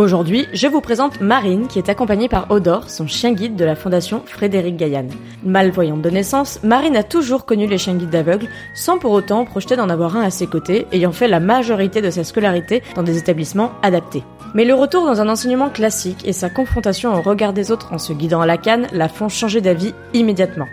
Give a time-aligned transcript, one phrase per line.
[0.00, 3.76] Aujourd'hui, je vous présente Marine qui est accompagnée par Odor, son chien guide de la
[3.76, 5.08] fondation Frédéric Gaillan.
[5.44, 9.76] Malvoyante de naissance, Marine a toujours connu les chiens guides d'aveugles sans pour autant projeter
[9.76, 13.18] d'en avoir un à ses côtés, ayant fait la majorité de sa scolarité dans des
[13.18, 14.24] établissements adaptés.
[14.54, 17.98] Mais le retour dans un enseignement classique et sa confrontation au regard des autres en
[17.98, 20.68] se guidant à la canne la font changer d'avis immédiatement.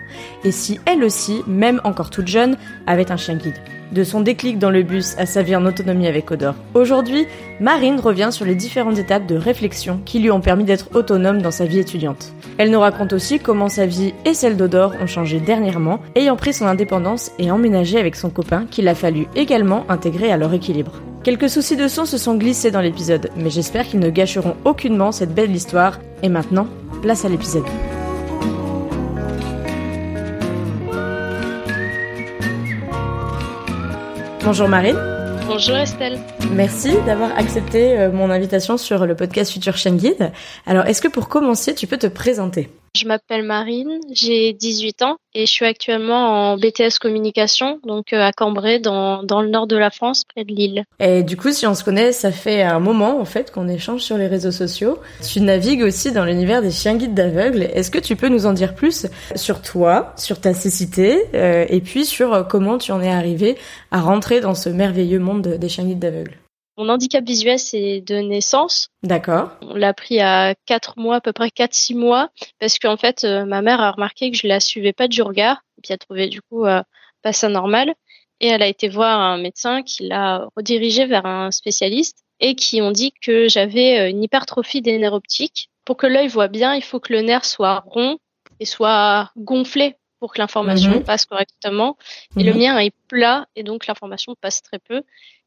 [0.45, 2.55] Et si elle aussi, même encore toute jeune,
[2.85, 3.59] avait un chien guide?
[3.91, 6.55] De son déclic dans le bus à sa vie en autonomie avec Odor.
[6.73, 7.25] Aujourd'hui,
[7.59, 11.51] Marine revient sur les différentes étapes de réflexion qui lui ont permis d'être autonome dans
[11.51, 12.33] sa vie étudiante.
[12.57, 16.53] Elle nous raconte aussi comment sa vie et celle d'Odor ont changé dernièrement, ayant pris
[16.53, 21.01] son indépendance et emménagé avec son copain qu'il a fallu également intégrer à leur équilibre.
[21.23, 25.11] Quelques soucis de son se sont glissés dans l'épisode, mais j'espère qu'ils ne gâcheront aucunement
[25.11, 25.99] cette belle histoire.
[26.23, 26.67] Et maintenant,
[27.01, 27.65] place à l'épisode.
[34.47, 34.95] Bonjour Marine.
[35.45, 36.17] Bonjour Estelle.
[36.53, 40.31] Merci d'avoir accepté euh, mon invitation sur le podcast Future Guide.
[40.65, 42.69] Alors, est-ce que pour commencer, tu peux te présenter?
[42.97, 48.21] Je m'appelle Marine, j'ai 18 ans et je suis actuellement en BTS communication, donc euh,
[48.21, 50.83] à Cambrai, dans, dans le nord de la France, près de Lille.
[50.99, 54.01] Et du coup, si on se connaît, ça fait un moment en fait qu'on échange
[54.01, 54.97] sur les réseaux sociaux.
[55.25, 57.63] Tu navigues aussi dans l'univers des chiens guides d'aveugles.
[57.73, 61.81] Est-ce que tu peux nous en dire plus sur toi, sur ta cécité, euh, et
[61.81, 63.57] puis sur comment tu en es arrivé
[63.91, 66.37] à rentrer dans ce merveilleux monde des chiens guides d'aveugles?
[66.77, 68.89] Mon handicap visuel, c'est de naissance.
[69.03, 69.49] D'accord.
[69.61, 72.29] On l'a pris à 4 mois, à peu près 4-6 mois,
[72.59, 75.63] parce qu'en fait, euh, ma mère a remarqué que je la suivais pas du regard,
[75.77, 76.81] et puis elle trouvait du coup euh,
[77.23, 77.93] pas ça normal.
[78.39, 82.81] Et elle a été voir un médecin qui l'a redirigée vers un spécialiste et qui
[82.83, 85.69] ont dit que j'avais euh, une hypertrophie des nerfs optiques.
[85.85, 88.19] Pour que l'œil voit bien, il faut que le nerf soit rond
[88.59, 91.03] et soit gonflé pour que l'information mhm.
[91.03, 91.97] passe correctement.
[92.37, 92.59] Et le mhm.
[92.59, 95.01] mien est plat et donc l'information passe très peu.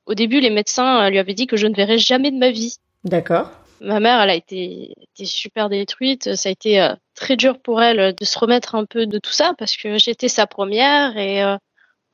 [0.06, 2.50] Au début, les médecins euh, lui avaient dit que je ne verrais jamais de ma
[2.50, 2.76] vie.
[3.04, 3.50] D'accord.
[3.80, 6.34] Ma mère, elle a été, super détruite.
[6.34, 9.32] Ça a été euh, très dur pour elle de se remettre un peu de tout
[9.32, 11.56] ça parce que j'étais sa première et euh,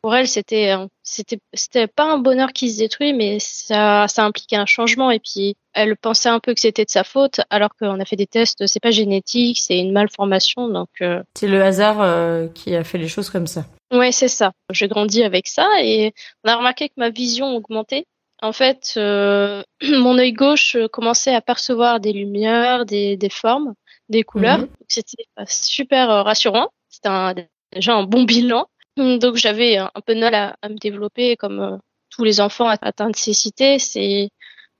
[0.06, 0.72] pour elle, c'était,
[1.02, 5.10] c'était, c'était pas un bonheur qui se détruit, mais ça, ça impliquait un changement.
[5.10, 8.14] Et puis, elle pensait un peu que c'était de sa faute, alors qu'on a fait
[8.14, 8.68] des tests.
[8.68, 10.68] C'est pas génétique, c'est une malformation.
[10.68, 10.90] Donc,
[11.34, 13.64] c'est le hasard qui a fait les choses comme ça.
[13.92, 14.52] Ouais, c'est ça.
[14.70, 16.12] J'ai grandi avec ça et
[16.44, 18.06] on a remarqué que ma vision augmentait.
[18.42, 23.74] En fait, euh, mon œil gauche commençait à percevoir des lumières, des, des formes,
[24.08, 24.58] des couleurs.
[24.58, 24.68] Mhm.
[24.86, 26.68] C'était super euh, rassurant.
[26.90, 28.68] C'était déjà un bon bilan.
[28.96, 31.76] Donc j'avais un peu de mal à, me développer comme euh,
[32.10, 33.78] tous les enfants atteints de cécité.
[33.78, 34.30] C'est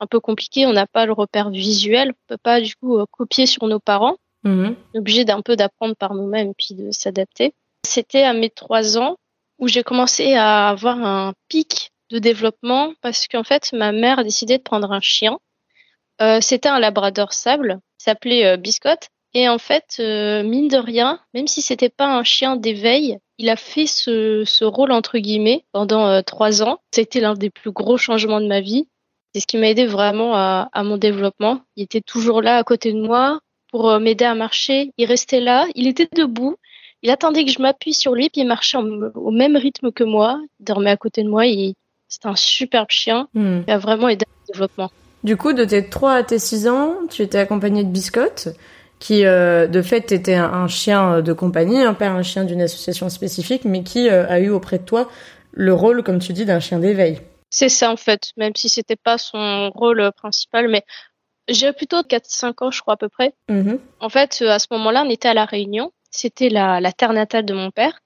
[0.00, 0.66] un peu compliqué.
[0.66, 2.10] On n'a pas le repère visuel.
[2.10, 4.16] On peut pas du coup copier sur nos parents.
[4.44, 4.76] Mhm.
[4.94, 7.52] On est obligé d'un peu d'apprendre par nous-mêmes puis de s'adapter.
[7.84, 9.16] C'était à mes trois ans
[9.58, 14.24] où j'ai commencé à avoir un pic de développement parce qu'en fait, ma mère a
[14.24, 15.38] décidé de prendre un chien.
[16.20, 19.08] Euh, c'était un labrador sable, s'appelait euh, Biscotte.
[19.34, 23.48] Et en fait, euh, mine de rien, même si c'était pas un chien d'éveil, il
[23.48, 26.80] a fait ce, rôle entre guillemets pendant trois ans.
[26.90, 28.88] C'était l'un des plus gros changements de ma vie.
[29.34, 31.60] C'est ce qui m'a aidé vraiment à, à, mon développement.
[31.76, 33.40] Il était toujours là à côté de moi
[33.70, 34.90] pour m'aider à marcher.
[34.96, 36.56] Il restait là, il était debout,
[37.02, 40.40] il attendait que je m'appuie sur lui, puis il marchait au même rythme que moi.
[40.60, 41.44] Il dormait à côté de moi.
[42.08, 43.28] C'était un superbe chien.
[43.34, 43.60] Hmm.
[43.66, 44.90] Il a vraiment aidé au développement.
[45.24, 48.48] Du coup, de tes 3 à tes 6 ans, tu étais accompagnée de Biscotte.
[48.98, 53.64] Qui de fait était un, chien de compagnie, un père un chien d'une association spécifique,
[53.64, 55.08] mais qui a eu auprès de toi
[55.52, 57.20] le rôle, comme tu dis, d'un chien d'éveil.
[57.50, 60.82] C'est ça en fait, même si c'était pas son rôle principal, mais
[61.48, 63.34] j'ai plutôt 4-5 ans, je crois à peu près.
[63.48, 63.78] Mm-hmm.
[64.00, 65.92] En fait, à ce moment-là, on était à la Réunion.
[66.10, 68.00] C'était la, la terre natale de mon père.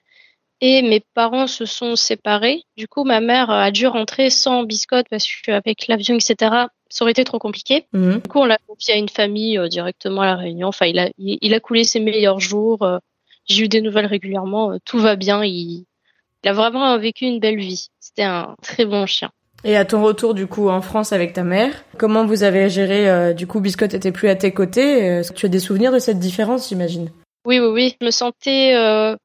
[0.60, 2.64] Et mes parents se sont séparés.
[2.76, 7.12] Du coup, ma mère a dû rentrer sans biscotte parce qu'avec l'avion, etc., ça aurait
[7.12, 7.86] été trop compliqué.
[7.94, 8.22] Mm-hmm.
[8.22, 10.68] Du coup, on l'a confié à une famille euh, directement à la Réunion.
[10.68, 12.82] Enfin, il a, il, a coulé ses meilleurs jours.
[12.82, 12.98] Euh,
[13.46, 14.72] j'ai eu des nouvelles régulièrement.
[14.72, 15.42] Euh, tout va bien.
[15.44, 15.86] Il,
[16.44, 17.88] il a vraiment vécu une belle vie.
[18.00, 19.30] C'était un très bon chien.
[19.62, 23.34] Et à ton retour du coup en France avec ta mère, comment vous avez géré
[23.34, 25.00] Du coup, Biscotte était plus à tes côtés.
[25.00, 27.10] Est-ce que tu as des souvenirs de cette différence, j'imagine?
[27.44, 27.96] Oui, oui, oui.
[28.00, 28.74] Je me sentais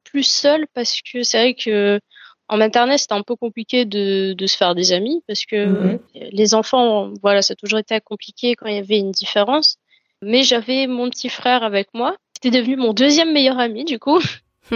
[0.04, 1.98] plus seule parce que c'est vrai que
[2.48, 5.98] en maternelle c'était un peu compliqué de, de, se faire des amis parce que mhm.
[6.14, 9.76] les enfants, voilà, ça a toujours été compliqué quand il y avait une différence.
[10.22, 12.16] Mais j'avais mon petit frère avec moi.
[12.34, 14.20] C'était devenu mon deuxième meilleur ami du coup.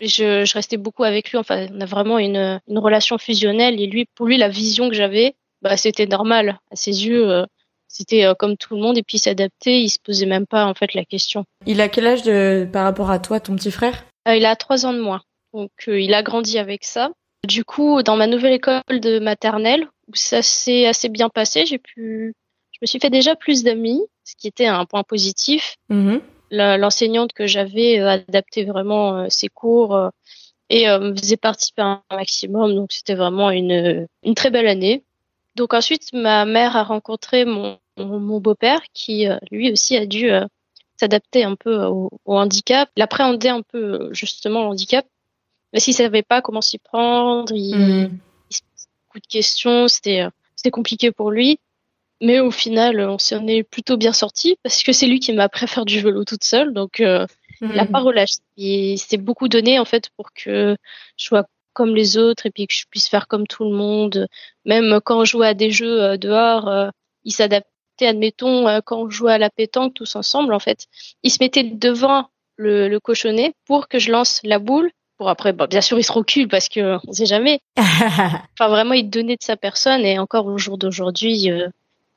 [0.00, 1.38] je, je, restais beaucoup avec lui.
[1.38, 3.80] Enfin, on a vraiment une, une relation fusionnelle.
[3.80, 6.58] Et lui, pour lui, la vision que j'avais, bah, c'était normal.
[6.70, 7.44] À ses yeux, euh,
[7.88, 8.98] c'était euh, comme tout le monde.
[8.98, 9.80] Et puis, il s'adaptait.
[9.80, 11.44] Il se posait même pas, en fait, la question.
[11.66, 14.04] Il a quel âge de, par rapport à toi, ton petit frère?
[14.28, 15.22] Euh, Il a trois ans de moins.
[15.54, 17.10] Donc, il a grandi avec ça.
[17.46, 21.78] Du coup, dans ma nouvelle école de maternelle, où ça s'est assez bien passé, j'ai
[21.78, 22.34] pu,
[22.72, 25.76] je me suis fait déjà plus d'amis, ce qui était un point positif.
[25.90, 26.20] Mm-hmm
[26.54, 30.08] l'enseignante que j'avais euh, adaptait vraiment euh, ses cours euh,
[30.70, 32.74] et me faisait participer un maximum.
[32.74, 35.04] Donc c'était vraiment une, une très belle année.
[35.56, 40.30] Donc ensuite, ma mère a rencontré mon, mon, beau-père qui lui aussi a dû
[40.96, 44.68] s'adapter un peu au, handicap, l'appréhender un peu justement le
[45.74, 48.18] mais s'il savait pas comment s'y prendre, il, mmh.
[48.50, 50.24] il se posait beaucoup de questions, c'était
[50.56, 51.58] c'était compliqué pour lui.
[52.22, 55.44] Mais au final, on s'en est plutôt bien sorti parce que c'est lui qui m'a
[55.44, 56.72] appris à faire du vélo toute seule.
[56.72, 57.26] Donc, euh,
[57.60, 58.36] il n'a pas relâché.
[58.56, 60.76] Il s'est beaucoup donné en fait pour que
[61.16, 61.44] je sois
[61.74, 64.28] comme les autres et puis que je puisse faire comme tout le monde.
[64.64, 66.88] Même quand on jouait à des jeux euh, dehors, euh,
[67.24, 67.68] il s'adaptait.
[68.00, 70.86] Admettons, quand on jouait à la pétanque tous ensemble, en fait,
[71.22, 74.90] il se mettait devant le, le cochonnet pour que je lance la boule
[75.24, 77.60] pour après, bien sûr, il se recule parce que on sait jamais.
[77.78, 81.50] enfin, vraiment, il donnait de sa personne et encore au jour d'aujourd'hui,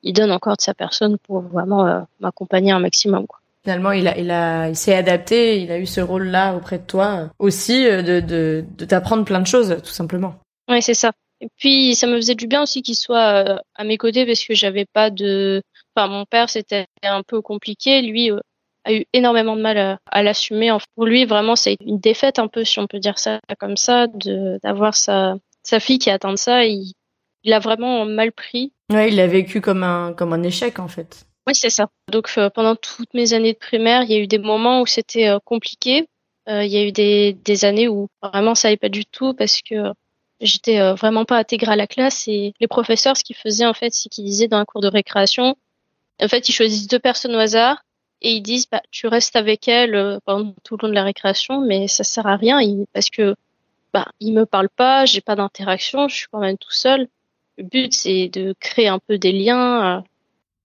[0.03, 3.25] il donne encore de sa personne pour vraiment euh, m'accompagner un maximum.
[3.25, 3.39] Quoi.
[3.63, 6.83] Finalement, il a, il a, il s'est adapté, il a eu ce rôle-là auprès de
[6.83, 10.35] toi euh, aussi euh, de, de, de t'apprendre plein de choses, tout simplement.
[10.67, 11.13] Oui, c'est ça.
[11.39, 14.53] Et puis, ça me faisait du bien aussi qu'il soit à mes côtés parce que
[14.53, 15.61] j'avais pas de,
[15.95, 18.01] enfin, mon père, c'était un peu compliqué.
[18.01, 18.31] Lui
[18.87, 20.75] a eu énormément de mal à, l'assumer.
[20.95, 24.07] Pour lui, vraiment, c'est une défaite un peu, si on peut dire ça comme ça,
[24.63, 26.65] d'avoir sa sa fille qui atteint ça.
[26.65, 26.93] Il,
[27.43, 28.73] il a vraiment mal pris.
[28.91, 31.25] Ouais, il l'a vécu comme un comme un échec en fait.
[31.45, 31.87] Oui, c'est ça.
[32.11, 34.85] Donc euh, pendant toutes mes années de primaire, il y a eu des moments où
[34.85, 36.07] c'était euh, compliqué.
[36.49, 39.33] Euh, il y a eu des, des années où vraiment ça allait pas du tout
[39.33, 39.75] parce que
[40.39, 43.93] j'étais vraiment pas intégrée à la classe et les professeurs, ce qu'ils faisaient en fait,
[43.93, 45.57] c'est qu'ils disaient dans un cours de récréation,
[46.21, 47.83] en fait, ils choisissent deux personnes au hasard
[48.21, 51.61] et ils disent, bah, tu restes avec elles pendant tout le long de la récréation,
[51.61, 52.59] mais ça sert à rien
[52.93, 53.35] parce que
[53.93, 57.07] bah, ils me parlent pas, j'ai pas d'interaction, je suis quand même tout seul
[57.57, 60.03] le but, c'est de créer un peu des liens.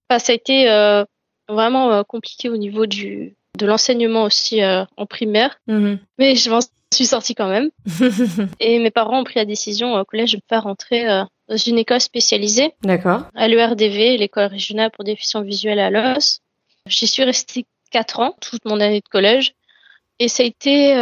[0.08, 1.04] Enfin, ça a été euh,
[1.48, 5.98] vraiment euh, compliqué au niveau du de l'enseignement aussi euh, en primaire, mhm.
[6.18, 6.60] mais je m'en
[6.92, 7.70] suis sortie quand même.
[8.60, 11.04] et mes parents ont pris la décision au collège de me faire rentrer
[11.48, 12.72] dans une école spécialisée.
[12.82, 13.24] D'accord.
[13.34, 16.40] À l'ERDV, l'école régionale pour déficients visuels à l'os.
[16.86, 19.54] J'y suis restée quatre ans, toute mon année de collège.
[20.18, 20.94] Et ça a été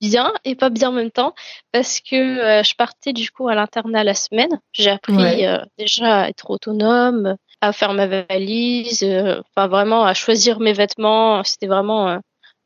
[0.00, 1.34] bien et pas bien en même temps
[1.72, 4.60] parce que euh, je partais du coup à l'internat la semaine.
[4.72, 10.14] J'ai appris euh, déjà à être autonome, à faire ma valise, euh, enfin vraiment à
[10.14, 11.42] choisir mes vêtements.
[11.44, 12.20] C'était vraiment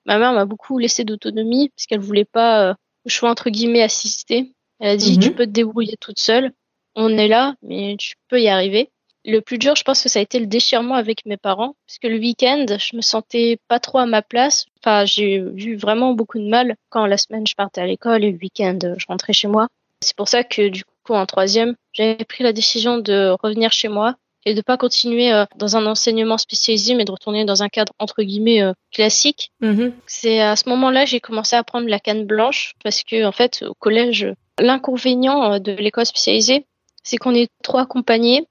[0.06, 2.74] ma mère m'a beaucoup laissé d'autonomie parce qu'elle voulait pas
[3.04, 4.52] que je sois entre guillemets assistée.
[4.80, 5.22] Elle a dit mhm.
[5.22, 6.52] tu peux te débrouiller toute seule.
[6.94, 8.90] On est là, mais tu peux y arriver
[9.28, 11.98] le plus dur, je pense que ça a été le déchirement avec mes parents, parce
[11.98, 14.66] que le week-end, je me sentais pas trop à ma place.
[14.82, 18.32] Enfin, j'ai eu vraiment beaucoup de mal quand la semaine je partais à l'école et
[18.32, 19.68] le week-end je rentrais chez moi.
[20.00, 23.88] C'est pour ça que du coup, en troisième, j'avais pris la décision de revenir chez
[23.88, 24.14] moi
[24.46, 27.92] et de pas continuer euh, dans un enseignement spécialisé, mais de retourner dans un cadre
[27.98, 29.50] entre guillemets euh, classique.
[29.60, 29.92] Mm-hmm.
[30.06, 33.62] C'est à ce moment-là j'ai commencé à prendre la canne blanche parce que en fait
[33.68, 36.64] au collège, l'inconvénient euh, de l'école spécialisée,
[37.02, 38.46] c'est qu'on est trop accompagné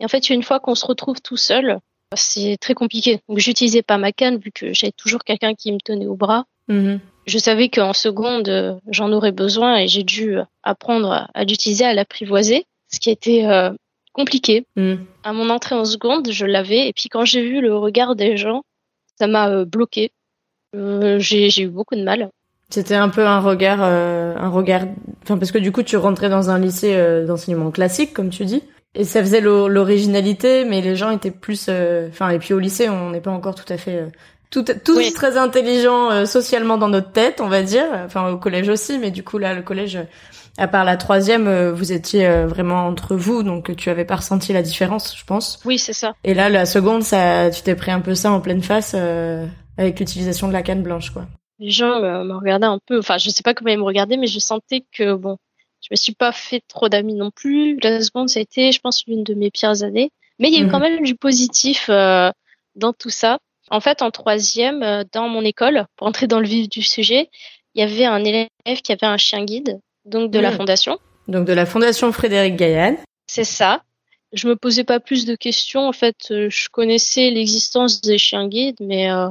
[0.00, 1.78] et en fait, une fois qu'on se retrouve tout seul,
[2.14, 3.20] c'est très compliqué.
[3.28, 6.44] Donc, j'utilisais pas ma canne vu que j'avais toujours quelqu'un qui me tenait au bras.
[6.68, 7.00] Mhm.
[7.26, 12.66] Je savais qu'en seconde, j'en aurais besoin et j'ai dû apprendre à, l'utiliser, à l'apprivoiser,
[12.92, 13.70] ce qui a été euh,
[14.12, 14.64] compliqué.
[14.76, 15.04] Mhm.
[15.24, 18.36] À mon entrée en seconde, je l'avais et puis quand j'ai vu le regard des
[18.36, 18.62] gens,
[19.18, 20.12] ça m'a bloqué.
[20.72, 22.30] j'ai eu beaucoup de mal.
[22.68, 24.82] C'était un peu un regard, un regard,
[25.22, 28.62] enfin parce que du coup tu rentrais dans un lycée d'enseignement classique, comme tu dis,
[28.94, 31.68] et ça faisait l'originalité, mais les gens étaient plus,
[32.08, 34.10] enfin et puis au lycée on n'est pas encore tout à fait
[34.50, 37.86] tout, tous très intelligents euh, socialement dans notre tête, on va dire.
[38.04, 39.98] Enfin, au collège aussi, mais du coup là, le collège,
[40.58, 44.16] à part la troisième, euh, vous étiez euh, vraiment entre vous, donc tu avais pas
[44.16, 45.60] ressenti la différence, je pense.
[45.64, 46.14] Oui, c'est ça.
[46.24, 48.94] Et là, la seconde, ça, tu t'es pris un peu ça en pleine face
[49.78, 51.26] avec l'utilisation de la canne blanche, quoi.
[51.58, 54.26] Les gens me, regardaient un peu, enfin, je sais pas comment ils me regardaient, mais
[54.26, 55.38] je sentais que bon,
[55.86, 57.78] je me suis pas fait trop d'amis non plus.
[57.80, 60.10] La seconde, ça a été, je pense, l'une de mes pires années.
[60.38, 60.70] Mais il y a eu mmh.
[60.70, 63.38] quand même du positif dans tout ça
[63.70, 67.30] en fait, en troisième, euh, dans mon école, pour entrer dans le vif du sujet,
[67.74, 68.48] il y avait un élève
[68.82, 70.56] qui avait un chien guide, donc de la hmm.
[70.56, 70.98] fondation.
[71.28, 72.96] Donc de la fondation Frédéric Gaillan.
[73.26, 73.82] C'est ça.
[74.32, 75.88] Je me posais pas plus de questions.
[75.88, 79.28] En fait, euh, je connaissais l'existence des chiens guides, mais euh,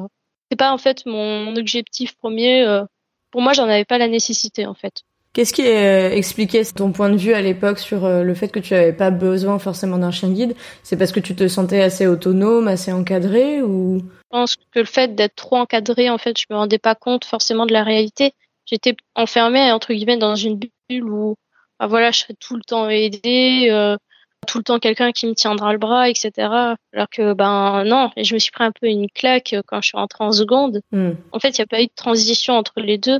[0.49, 2.63] c'est pas en fait mon, objectif premier.
[2.63, 2.83] Euh,
[3.31, 5.03] pour moi, j'en avais pas la nécessité en fait.
[5.35, 8.59] Qu'est-ce qui euh, expliquait ton point de vue à l'époque sur euh, le fait que
[8.59, 10.55] tu n'avais pas besoin forcément d'un chien guide?
[10.81, 13.97] C'est parce que tu te sentais assez autonome, assez encadré ou?
[13.99, 17.25] Je pense que le fait d'être trop encadré, en fait, je me rendais pas compte
[17.25, 18.31] forcément de la réalité.
[18.65, 21.35] J'étais enfermée entre guillemets dans une bulle où,
[21.81, 23.97] bah voilà, je serais tout le temps aidée, euh,
[24.47, 26.31] tout le temps quelqu'un qui me tiendra le bras, etc.
[26.93, 29.87] Alors que ben non, et je me suis pris un peu une claque quand je
[29.89, 30.79] suis rentrée en seconde.
[30.93, 31.11] Hmm.
[31.33, 33.19] En fait, il n'y a pas eu de transition entre les deux.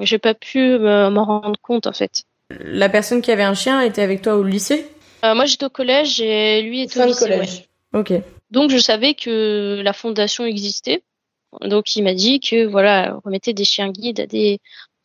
[0.00, 2.24] J'ai pas pu m'en rendre compte en fait.
[2.60, 4.86] La personne qui avait un chien était avec toi au lycée?
[5.24, 7.20] Euh, Moi j'étais au collège et lui était au lycée.
[7.24, 7.68] Collège.
[7.94, 8.12] Ok.
[8.50, 11.02] Donc je savais que la fondation existait.
[11.60, 14.58] Donc il m'a dit que voilà, on remettait des chiens guides à des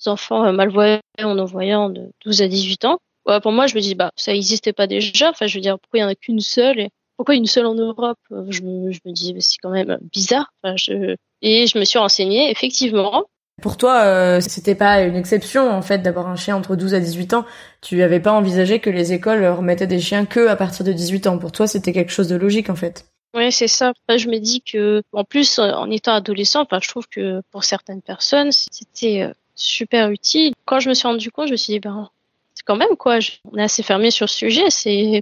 [0.05, 2.99] enfants malvoyants ou non-voyants de 12 à 18 ans.
[3.41, 5.29] pour moi, je me dis bah ça n'existait pas déjà.
[5.29, 7.65] Enfin, je veux dire pourquoi il y en a qu'une seule et pourquoi une seule
[7.65, 8.19] en Europe?
[8.29, 10.53] Je me, je me dis bah, c'est quand même bizarre.
[10.63, 11.15] Enfin, je...
[11.41, 12.49] Et je me suis renseignée.
[12.49, 13.25] Effectivement,
[13.61, 16.99] pour toi, euh, c'était pas une exception en fait d'avoir un chien entre 12 à
[16.99, 17.45] 18 ans.
[17.81, 21.27] Tu avais pas envisagé que les écoles remettaient des chiens que à partir de 18
[21.27, 21.37] ans.
[21.39, 23.05] Pour toi, c'était quelque chose de logique en fait.
[23.33, 23.93] Oui, c'est ça.
[24.09, 28.01] je me dis que, en plus, en étant adolescent, enfin, je trouve que pour certaines
[28.01, 30.53] personnes, c'était euh, super utile.
[30.65, 32.09] Quand je me suis rendu compte, je me suis dit, ben,
[32.55, 33.19] c'est quand même quoi.
[33.51, 34.69] On est assez fermé sur ce sujet.
[34.69, 35.21] C'est,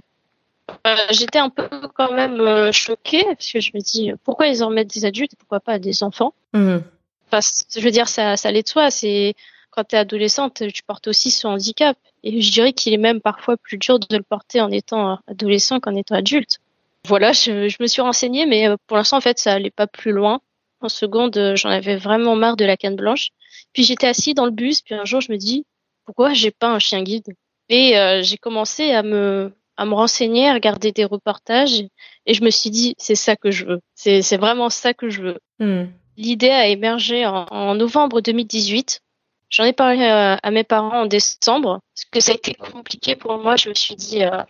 [0.86, 4.62] euh, j'étais un peu quand même euh, choquée parce que je me dis, pourquoi ils
[4.62, 6.32] en remettent des adultes et pourquoi pas des enfants?
[6.54, 6.78] Mmh.
[7.26, 7.40] Enfin,
[7.74, 8.90] je veux dire, ça, ça allait de soi.
[8.90, 9.34] C'est
[9.70, 11.96] quand tu es adolescente, tu portes aussi ce handicap.
[12.22, 15.80] Et je dirais qu'il est même parfois plus dur de le porter en étant adolescent
[15.80, 16.58] qu'en étant adulte.
[17.06, 19.86] Voilà, je, je me suis renseignée, mais euh, pour l'instant, en fait, ça allait pas
[19.86, 20.40] plus loin.
[20.80, 23.28] En seconde, euh, j'en avais vraiment marre de la canne blanche.
[23.72, 25.64] Puis j'étais assis dans le bus, puis un jour, je me dis,
[26.04, 27.34] pourquoi j'ai pas un chien guide?
[27.68, 31.84] Et euh, j'ai commencé à me à me renseigner, à regarder des reportages,
[32.24, 33.80] et je me suis dit, c'est ça que je veux.
[33.94, 35.38] C'est vraiment ça que je veux.
[35.58, 35.84] Hmm.
[36.16, 39.02] L'idée a émergé en, novembre 2018.
[39.48, 43.38] J'en ai parlé à, mes parents en décembre, parce que ça a été compliqué pour
[43.38, 43.56] moi.
[43.56, 44.42] Je me suis dit, euh,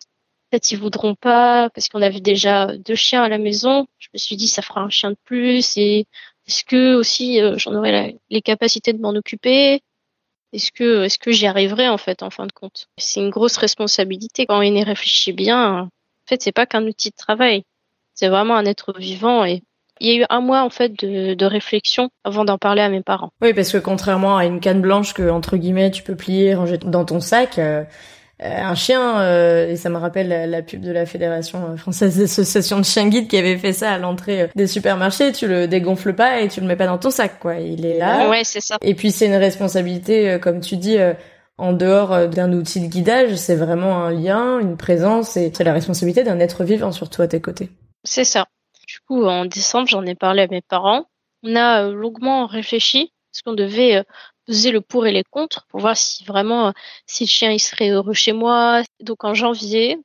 [0.51, 3.87] peut-être ils voudront pas, parce qu'on avait déjà deux chiens à la maison.
[3.99, 5.77] Je me suis dit, ça fera un chien de plus.
[5.77, 6.07] Et
[6.47, 9.83] est-ce que aussi euh, j'en aurais les capacités de m'en occuper?
[10.53, 12.89] Est-ce que, est-ce que j'y arriverai en fait, en fin de compte?
[12.97, 15.81] C'est une grosse responsabilité quand on y réfléchit bien.
[15.81, 15.91] En
[16.27, 17.65] fait, c'est pas qu'un outil de travail.
[18.15, 19.63] C'est vraiment un être vivant et
[20.01, 22.89] il y a eu un mois en fait de, de réflexion avant d'en parler à
[22.89, 23.31] mes parents.
[23.41, 26.79] Oui, parce que contrairement à une canne blanche que entre guillemets tu peux plier, ranger
[26.79, 27.83] dans ton sac, euh,
[28.43, 32.79] euh un chien, euh, et ça me rappelle la, pub de la Fédération française d'association
[32.79, 35.33] de chiens guides qui avait fait ça à l'entrée euh, des supermarchés.
[35.33, 37.57] Tu le dégonfles pas et tu le mets pas dans ton sac, quoi.
[37.57, 38.29] Il est là.
[38.29, 38.77] Ouais, c'est ça.
[38.83, 40.99] Et puis c'est une responsabilité, comme tu dis
[41.57, 45.73] en dehors d'un outil de guidage, c'est vraiment un lien, une présence, et c'est la
[45.73, 47.71] responsabilité d'un être vivant surtout à tes côtés.
[48.05, 48.47] C'est ça.
[49.07, 51.07] Coup, en décembre, j'en ai parlé à mes parents.
[51.43, 54.03] On a euh, longuement réfléchi parce qu'on devait euh,
[54.47, 56.73] peser le pour et les contre pour voir si vraiment euh,
[57.07, 58.83] si le chien il serait heureux chez moi.
[59.01, 59.99] Donc en janvier,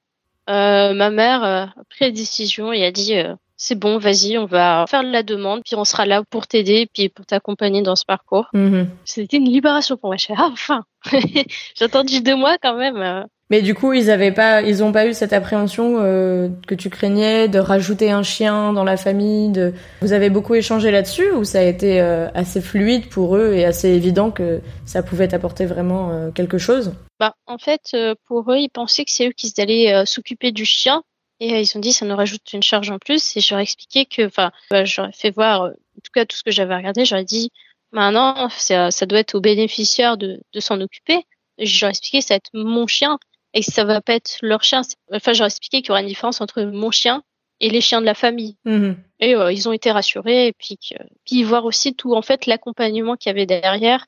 [0.47, 3.13] ma mère a pris la décision et a dit
[3.55, 7.09] c'est bon, vas-y, on va faire la demande, puis on sera là pour t'aider, puis
[7.09, 8.49] pour t'accompagner dans ce parcours.
[8.53, 8.87] Mm-hmm.
[9.05, 10.17] C'était une libération pour moi.
[10.17, 13.27] Je ah, enfin, j'ai attendu deux mois quand même.
[13.51, 17.49] Mais du coup, ils avaient pas, ils pas eu cette appréhension euh, que tu craignais
[17.49, 19.73] de rajouter un chien dans la famille.
[20.01, 23.65] Vous avez beaucoup échangé là-dessus ou ça a été euh, assez fluide pour eux et
[23.65, 26.93] assez évident que ça pouvait t'apporter vraiment euh, quelque chose?
[27.19, 27.93] Bah, en fait,
[28.25, 31.03] pour eux, ils pensaient que c'est eux qui allaient s'occuper du chien
[31.41, 33.35] et ils ont dit ça nous rajoute une charge en plus.
[33.35, 36.51] Et j'aurais expliqué que, enfin, bah, j'aurais fait voir, en tout cas tout ce que
[36.51, 37.51] j'avais regardé, j'aurais dit
[37.91, 41.25] maintenant ça, ça doit être au bénéficiaire de, de s'en occuper.
[41.59, 43.19] J'aurais expliqué ça va être mon chien
[43.53, 44.81] et ça va pas être leur chien.
[45.13, 47.23] Enfin, j'aurais expliqué qu'il y aura une différence entre mon chien
[47.59, 48.57] et les chiens de la famille.
[48.65, 48.97] Mhm.
[49.19, 52.45] Et euh, ils ont été rassurés et puis, que- puis voir aussi tout en fait
[52.47, 54.05] l'accompagnement qu'il y avait derrière.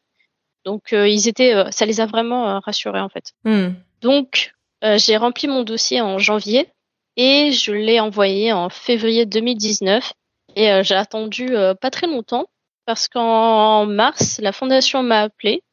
[0.65, 3.33] Donc euh, ils étaient, euh, ça les a vraiment rassurés en fait.
[3.43, 3.75] Mhm.
[4.01, 4.53] Donc
[4.97, 6.67] j'ai rempli mon dossier en janvier
[7.15, 10.11] et je l'ai envoyé en février 2019
[10.57, 12.47] et j'ai attendu pas très longtemps
[12.85, 15.63] parce qu'en mars la fondation m'a appelé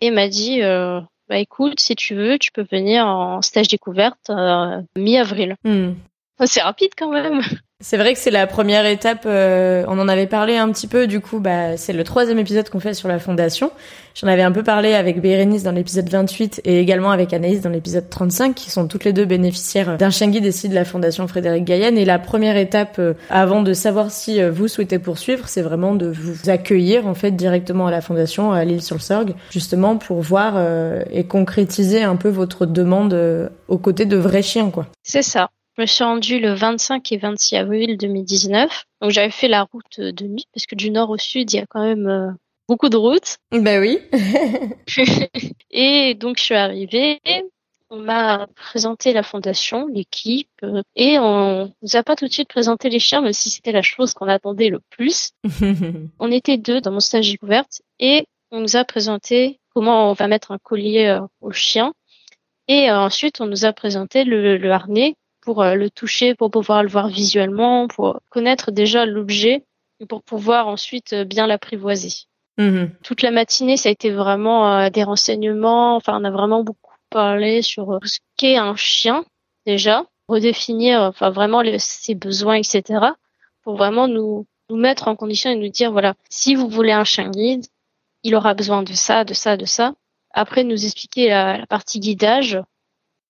[0.00, 0.60] et m'a dit
[1.28, 5.56] bah écoute si tu veux tu peux venir en stage découverte euh, mi-avril.
[5.64, 5.96] Mhm.
[6.44, 7.40] C'est rapide quand même.
[7.80, 9.24] C'est vrai que c'est la première étape.
[9.26, 11.06] euh, on en avait parlé un petit peu.
[11.06, 13.70] Du coup, bah, c'est le troisième épisode qu'on fait sur la fondation.
[14.14, 17.68] J'en avais un peu parlé avec Bérénice dans l'épisode 28 et également avec Anaïs dans
[17.68, 21.28] l'épisode 35, qui sont toutes les deux bénéficiaires d'un chien guide ici de la fondation
[21.28, 21.98] Frédéric Gaillenne.
[21.98, 25.94] Et la première étape, euh, avant de savoir si euh, vous souhaitez poursuivre, c'est vraiment
[25.94, 31.02] de vous accueillir en fait directement à la fondation à l'île-sur-Sorgue, justement pour voir euh,
[31.10, 34.86] et concrétiser un peu votre demande euh, aux côtés de vrais chiens, quoi.
[35.02, 35.50] C'est ça.
[35.76, 38.84] Je me suis rendue le 25 et 26 avril 2019.
[39.00, 41.58] Donc j'avais fait la route de nuit parce que du nord au sud, il y
[41.58, 42.30] a quand même euh,
[42.68, 43.38] beaucoup de routes.
[43.50, 43.98] Bah oui.
[45.70, 47.20] et donc je suis arrivée.
[47.90, 52.48] On m'a présenté la fondation, l'équipe, euh, et on nous a pas tout de suite
[52.48, 55.32] présenté les chiens, même si c'était la chose qu'on attendait le plus.
[56.18, 60.28] On était deux dans mon stage découverte et on nous a présenté comment on va
[60.28, 61.92] mettre un collier euh, au chien.
[62.68, 66.50] Et euh, ensuite, on nous a présenté le, le harnais pour euh, le toucher, pour
[66.50, 69.64] pouvoir le voir visuellement, pour connaître déjà l'objet
[70.00, 72.12] et pour pouvoir ensuite euh, bien l'apprivoiser.
[72.58, 72.90] Mhm.
[73.02, 75.96] Toute la matinée, ça a été vraiment euh, des renseignements.
[75.96, 79.24] Enfin, on a vraiment beaucoup parlé sur ce qu'est un chien
[79.66, 82.82] déjà, redéfinir, enfin vraiment les- ses besoins, etc.
[83.62, 87.04] Pour vraiment nous nous mettre en condition et nous dire voilà, si vous voulez un
[87.04, 87.66] chien guide,
[88.22, 89.94] il aura besoin de ça, de ça, de ça.
[90.32, 92.58] Après, nous expliquer la, la partie guidage,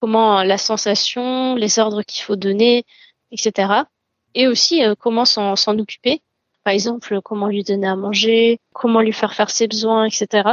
[0.04, 2.84] comment euh, la sensation, les ordres qu'il faut donner,
[3.32, 3.84] etc.
[4.34, 6.20] Et aussi euh, comment s'en s'en occuper.
[6.62, 10.50] Par exemple, comment lui donner à manger, comment lui faire faire ses besoins, etc.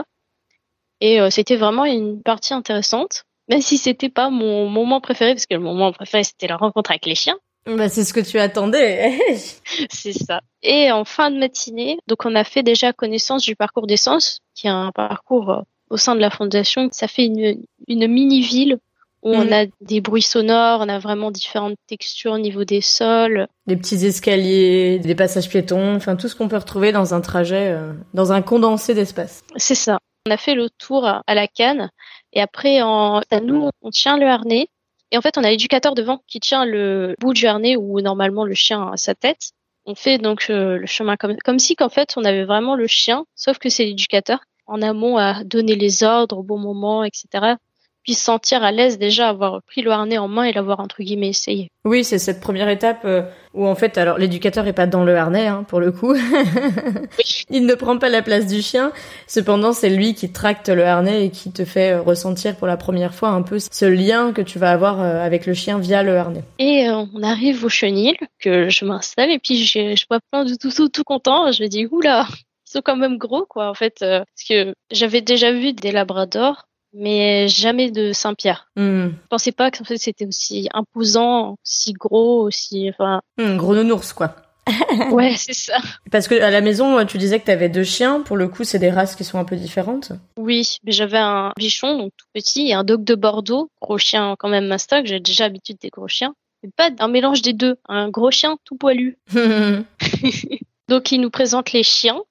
[1.01, 5.47] Et euh, c'était vraiment une partie intéressante, même si c'était pas mon moment préféré, parce
[5.47, 7.37] que le moment préféré c'était la rencontre avec les chiens.
[7.65, 9.19] Bah, c'est ce que tu attendais.
[9.89, 10.39] C'est ça.
[10.63, 14.67] Et en fin de matinée, donc on a fait déjà connaissance du parcours d'essence, qui
[14.67, 16.87] est un parcours au sein de la fondation.
[16.93, 18.79] Ça fait une, une mini-ville
[19.23, 19.53] où on Mhm.
[19.53, 23.47] a des bruits sonores, on a vraiment différentes textures au niveau des sols.
[23.67, 27.69] des petits escaliers, des passages piétons, enfin tout ce qu'on peut retrouver dans un trajet,
[27.71, 29.43] euh, dans un condensé d'espace.
[29.57, 29.99] C'est ça.
[30.27, 31.89] On a fait le tour à à la canne
[32.33, 34.67] et après, en, à nous, on tient le harnais.
[35.11, 38.45] Et en fait, on a l'éducateur devant qui tient le bout du harnais où normalement
[38.45, 39.51] le chien a sa tête.
[39.85, 42.87] On fait donc euh, le chemin comme, comme si qu'en fait on avait vraiment le
[42.87, 47.55] chien, sauf que c'est l'éducateur en amont à donner les ordres au bon moment, etc.
[48.03, 51.03] Puis se sentir à l'aise déjà, avoir pris le harnais en main et l'avoir entre
[51.03, 51.69] guillemets essayé.
[51.85, 53.21] Oui, c'est cette première étape euh,
[53.53, 56.13] où en fait, alors l'éducateur est pas dans le harnais hein, pour le coup.
[57.49, 58.91] Il ne prend pas la place du chien.
[59.27, 62.77] Cependant, c'est lui qui tracte le harnais et qui te fait euh, ressentir pour la
[62.77, 66.03] première fois un peu ce lien que tu vas avoir euh, avec le chien via
[66.03, 66.43] le harnais.
[66.59, 70.45] Et euh, on arrive au chenil, que je m'installe et puis je, je vois plein
[70.45, 71.51] de tout, tout, tout contents.
[71.51, 72.25] Je me dis, oula,
[72.67, 74.01] ils sont quand même gros, quoi, en fait.
[74.01, 78.69] euh, parce que j'avais déjà vu des labradors, mais jamais de Saint-Pierre.
[78.75, 79.09] Hmm.
[79.09, 82.89] Je pensais pas que en fait, c'était aussi imposant, aussi gros, aussi...
[82.89, 84.35] Enfin, Hmm, gros nounours quoi.
[85.11, 85.77] ouais, c'est ça.
[86.11, 88.21] Parce que à la maison, euh, tu disais que tu avais deux chiens.
[88.21, 90.11] Pour le coup, c'est des races qui sont un peu différentes.
[90.37, 94.35] Oui, mais j'avais un bichon, donc tout petit, et un dog de Bordeaux, gros chien
[94.37, 96.33] quand même mastoc, j'ai déjà l'habitude des gros chiens.
[96.63, 99.17] Mais pas un mélange des deux, un gros chien tout poilu.
[100.87, 102.21] Donc, il nous présente les chiens.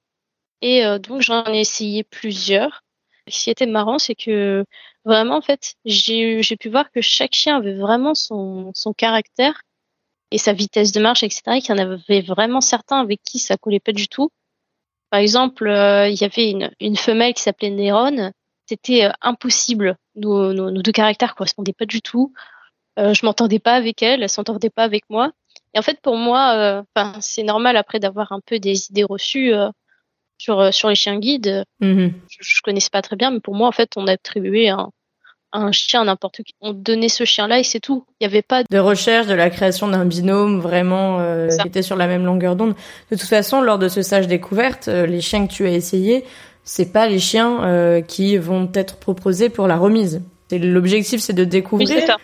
[0.62, 2.83] Et euh, donc, j'en ai essayé plusieurs.
[3.31, 4.64] Ce qui était marrant, c'est que
[5.05, 9.62] vraiment, en fait, j'ai pu voir que chaque chien avait vraiment son, caractère
[10.31, 11.43] et sa vitesse de marche, etc.
[11.57, 14.31] Et qu'il y en avait vraiment certains avec qui ça collait pas du tout.
[15.11, 18.33] Par exemple, euh, il y avait une, femelle qui s'appelait Néron.
[18.66, 19.97] C'était euh, impossible.
[20.14, 22.33] Nos, deux caractères correspondaient pas du tout.
[22.99, 25.33] Euh, je m'entendais pas avec elle, elle s'entendait pas avec moi.
[25.75, 26.83] Et en fait, pour moi, euh,
[27.21, 29.53] c'est normal après d'avoir un peu des idées reçues
[30.40, 31.64] sur euh, sur les chiens guides.
[31.81, 32.12] Mhm.
[32.29, 34.90] Je, je connaissais pas très bien, mais pour moi, en fait, on attribuait un,
[35.53, 36.55] un chien à n'importe qui.
[36.61, 38.05] On donnait ce chien-là et c'est tout.
[38.20, 38.62] Il y avait pas.
[38.68, 42.57] de recherche de la création d'un binôme vraiment euh, qui était sur la même longueur
[42.57, 42.74] d'onde.
[43.11, 46.24] De toute façon, lors de ce stage découverte, euh, les chiens que tu as essayés,
[46.64, 50.22] c'est pas les chiens euh, qui vont être proposés pour la remise.
[50.50, 52.16] L'objectif, c'est de découvrir.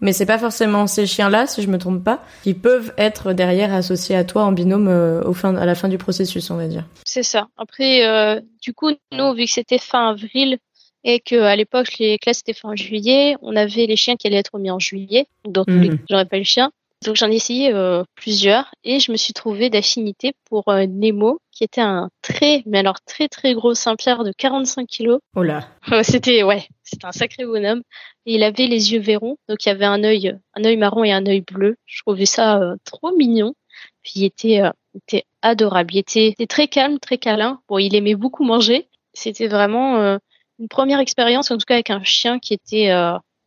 [0.00, 3.72] Mais c'est pas forcément ces chiens-là, si je me trompe pas, qui peuvent être derrière
[3.74, 6.66] associés à toi en binôme euh, au fin, à la fin du processus, on va
[6.66, 6.84] dire.
[7.04, 7.48] C'est ça.
[7.56, 10.58] Après, euh, du coup, nous, vu que c'était fin avril
[11.04, 14.36] et que à l'époque les classes étaient fin juillet, on avait les chiens qui allaient
[14.36, 15.26] être mis en juillet.
[15.44, 15.98] Donc, dans tous les Mhm.
[16.10, 16.70] j'aurais pas eu le chien.
[17.04, 21.62] Donc j'en ai essayé euh, plusieurs et je me suis trouvée d'affinité pour Nemo, qui
[21.62, 25.20] était un très, mais alors très très gros Saint-Pierre de 45 kilos.
[25.36, 25.68] Oh là.
[26.02, 27.82] c'était ouais, c'était un sacré bonhomme.
[28.26, 31.04] Et il avait les yeux verrons, donc il y avait un œil, un œil marron
[31.04, 31.76] et un œil bleu.
[31.86, 33.54] Je trouvais ça euh, trop mignon.
[34.02, 34.62] Puis il était,
[34.94, 35.94] était adorable.
[35.94, 37.60] Il était, était, très calme, très câlin.
[37.68, 38.88] Bon, il aimait beaucoup manger.
[39.12, 40.18] C'était vraiment
[40.58, 42.92] une première expérience, en tout cas avec un chien qui était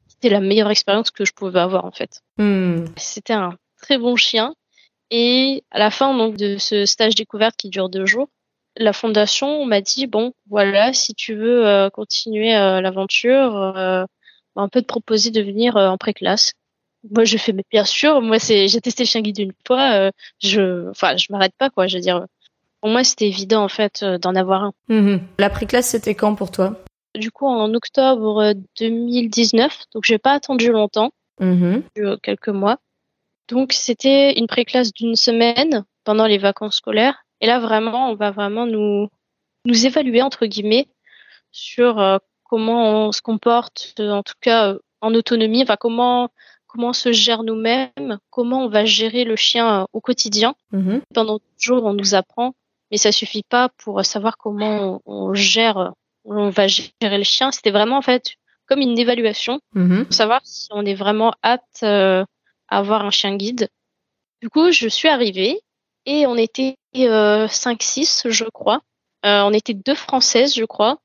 [0.08, 2.22] c'était la meilleure expérience que je pouvais avoir en fait.
[2.38, 2.86] Hmm.
[2.96, 4.54] C'était un très bon chien.
[5.10, 8.30] Et à la fin donc de ce stage découverte qui dure deux jours,
[8.78, 14.06] la fondation m'a dit bon voilà si tu veux euh, continuer euh, l'aventure, euh,
[14.56, 16.54] on peut te proposer de venir en pré-classe.
[17.10, 20.12] Moi je fais mais bien sûr, moi c'est j'ai testé le chien guide une fois,
[20.42, 22.26] je enfin je m'arrête pas quoi, je veux dire.
[22.80, 24.74] Pour moi c'était évident en fait d'en avoir un.
[24.88, 25.18] Hmm.
[25.40, 26.80] La pré-classe c'était quand pour toi?
[27.16, 31.80] Du coup en octobre 2019, euh, donc j'ai pas attendu longtemps, mmh.
[32.22, 32.78] quelques mois.
[33.50, 37.26] Donc c'était une préclasse d'une semaine pendant les vacances scolaires.
[37.42, 39.10] Et là vraiment, on va vraiment nous
[39.66, 40.88] nous évaluer entre guillemets
[41.52, 46.30] sur euh, comment on se comporte, euh, en tout cas en autonomie, enfin comment
[46.68, 50.56] comment on se gère nous-mêmes, comment on va gérer le chien au quotidien.
[50.72, 51.00] Mmh.
[51.14, 52.54] Pendant toujours, on nous apprend,
[52.90, 55.94] mais ça suffit pas pour savoir comment on gère
[56.26, 57.52] on va gérer le chien.
[57.52, 58.36] C'était vraiment en fait
[58.68, 60.06] comme une évaluation mm-hmm.
[60.06, 62.24] pour savoir si on est vraiment apte euh,
[62.70, 63.70] à avoir un chien guide.
[64.42, 65.60] Du coup, je suis arrivée
[66.06, 68.82] et on était euh, 5-6, je crois.
[69.26, 71.00] Euh, on était deux Françaises, je crois,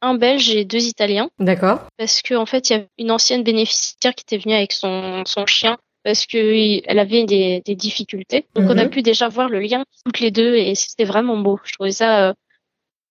[0.00, 1.30] un Belge et deux Italiens.
[1.38, 1.80] D'accord.
[1.96, 5.22] Parce qu'en en fait, il y a une ancienne bénéficiaire qui était venue avec son,
[5.26, 8.46] son chien parce qu'elle avait des, des, difficultés.
[8.54, 8.88] Donc, on a mm-hmm.
[8.88, 11.60] pu déjà voir le lien toutes les deux et c'était vraiment beau.
[11.62, 12.32] Je trouvais ça euh,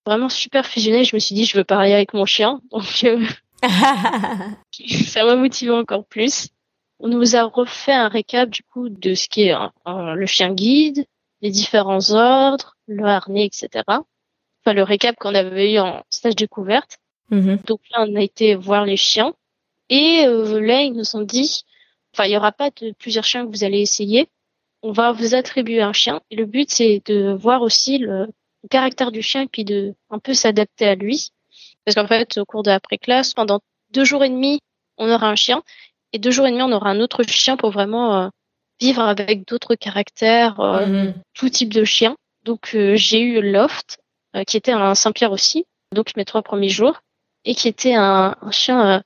[0.05, 1.05] vraiment super fusionné.
[1.05, 2.59] Je me suis dit, je veux parler avec mon chien.
[2.71, 3.25] Donc, euh,
[5.05, 6.49] ça m'a motivé encore plus.
[6.99, 9.55] On nous a refait un récap du coup de ce qui est
[9.85, 11.05] le chien guide,
[11.41, 13.83] les différents ordres, le harnais, etc.
[13.87, 16.97] Enfin, le récap qu'on avait eu en stage découverte.
[17.31, 17.65] Mm-hmm.
[17.65, 19.33] Donc là, on a été voir les chiens.
[19.89, 21.63] Et euh, là, ils nous ont dit,
[22.13, 24.27] enfin, il y aura pas de plusieurs chiens que vous allez essayer.
[24.83, 26.21] On va vous attribuer un chien.
[26.29, 28.27] Et le but, c'est de voir aussi le,
[28.63, 31.29] le caractère du chien et puis de un peu s'adapter à lui.
[31.85, 33.59] Parce qu'en fait, au cours de l'après-classe, pendant
[33.91, 34.59] deux jours et demi,
[34.97, 35.63] on aura un chien
[36.13, 38.29] et deux jours et demi, on aura un autre chien pour vraiment euh,
[38.81, 41.13] vivre avec d'autres caractères, euh, mhm.
[41.33, 42.15] tout type de chien.
[42.43, 43.99] Donc, euh, j'ai eu Loft,
[44.47, 47.01] qui était un Saint-Pierre aussi, donc mes trois premiers jours,
[47.43, 49.03] et qui était un, un chien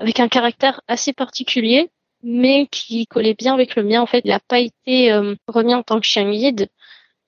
[0.00, 1.90] avec un caractère assez particulier,
[2.24, 4.02] mais qui collait bien avec le mien.
[4.02, 5.12] En fait, il n'a pas été
[5.46, 6.68] remis en tant que chien guide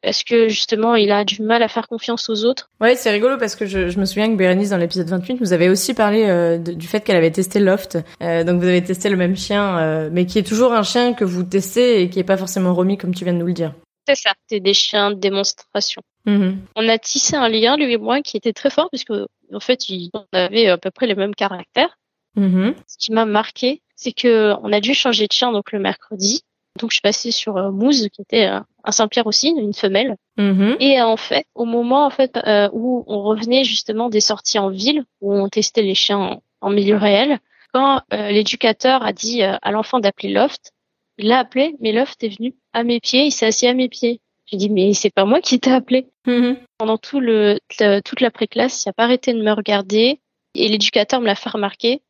[0.06, 2.70] parce que justement il a du mal à faire confiance aux autres.
[2.80, 5.52] Ouais, c'est rigolo parce que je, je, me souviens que Bérénice dans l'épisode 28 nous
[5.52, 7.98] avait aussi parlé euh, du fait qu'elle avait testé Loft.
[8.22, 11.12] Euh, donc vous avez testé le même chien, euh, mais qui est toujours un chien
[11.12, 13.52] que vous testez et qui est pas forcément remis comme tu viens de nous le
[13.52, 13.74] dire.
[14.06, 16.02] C'est ça, c'est des chiens de démonstration.
[16.24, 16.54] Mm-hmm.
[16.76, 19.80] On a tissé un lien lui et moi qui était très fort puisque en fait
[20.14, 21.98] on avait à peu près les mêmes caractères.
[22.38, 22.74] Mm-hmm.
[22.86, 26.42] Ce qui m'a marqué, c'est que on a dû changer de chien donc le mercredi.
[26.76, 28.48] Donc je suis passée sur euh, Mousse qui était
[28.86, 30.16] un Saint-Pierre aussi, une femelle.
[30.38, 30.76] Mm-hmm.
[30.80, 34.70] Et en fait, au moment en fait euh, où on revenait justement des sorties en
[34.70, 37.38] ville, où on testait les chiens en, milieu réel,
[37.72, 40.72] quand euh, l'éducateur a dit euh, à l'enfant d'appeler Loft,
[41.18, 43.88] il l'a appelé, mais Loft est venu à mes pieds, il s'est assis à mes
[43.88, 44.20] pieds.
[44.46, 46.06] J'ai dit mais c'est pas moi qui t'ai appelé.
[46.26, 46.56] Mm-hmm.
[46.78, 47.58] Pendant tout le
[48.04, 50.20] toute la préclasse, il a pas arrêté de me regarder
[50.54, 52.02] et l'éducateur me l'a fait remarquer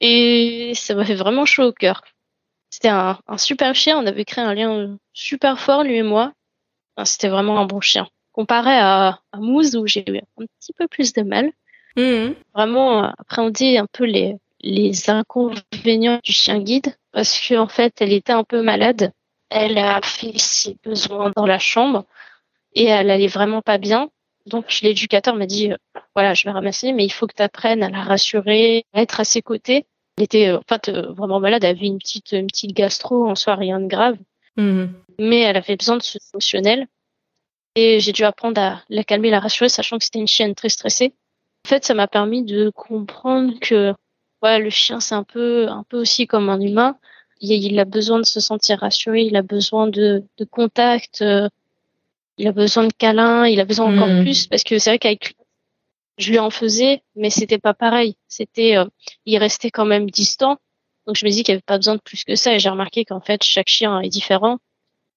[0.00, 2.02] et ça m'a fait vraiment chaud au cœur.
[2.82, 3.96] C'était un, un, super chien.
[3.96, 6.32] On avait créé un lien super fort, lui et moi.
[7.04, 8.08] C'était vraiment un bon chien.
[8.32, 11.52] Comparé à, à Mousse, où j'ai eu un petit peu plus de mal.
[11.96, 12.32] Mmh.
[12.52, 16.96] Vraiment euh, appréhender un peu les, les inconvénients du chien guide.
[17.12, 19.12] Parce qu'en en fait, elle était un peu malade.
[19.48, 22.04] Elle a fait ses besoins dans la chambre.
[22.74, 24.10] Et elle allait vraiment pas bien.
[24.46, 25.76] Donc l'éducateur m'a dit, euh,
[26.16, 29.20] voilà, je vais ramasser, mais il faut que tu apprennes à la rassurer, à être
[29.20, 29.86] à ses côtés.
[30.22, 33.34] Était euh, en fait euh, vraiment malade, elle avait une petite, une petite gastro, en
[33.34, 34.16] soi rien de grave,
[34.56, 34.84] mmh.
[35.18, 36.86] mais elle avait besoin de ce fonctionnel.
[37.74, 40.68] Et j'ai dû apprendre à la calmer, la rassurer, sachant que c'était une chienne très
[40.68, 41.14] stressée.
[41.66, 43.94] En fait, ça m'a permis de comprendre que
[44.42, 46.98] ouais, le chien, c'est un peu, un peu aussi comme un humain.
[47.40, 51.48] Il, a besoin de se sentir rassuré, il a besoin de, de contact, euh,
[52.38, 54.22] il a besoin de câlins, il a besoin encore mmh.
[54.22, 55.34] plus parce que c'est vrai qu'avec
[56.18, 58.16] je lui en faisais, mais c'était pas pareil.
[58.28, 58.84] C'était, euh,
[59.26, 60.58] il restait quand même distant.
[61.06, 62.54] Donc je me dis qu'il n'y avait pas besoin de plus que ça.
[62.54, 64.58] Et j'ai remarqué qu'en fait chaque chien est différent.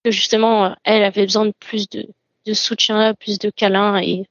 [0.03, 2.07] Que justement, euh, elle avait besoin de plus de,
[2.45, 3.97] de soutien, plus de câlins.
[3.97, 4.25] Et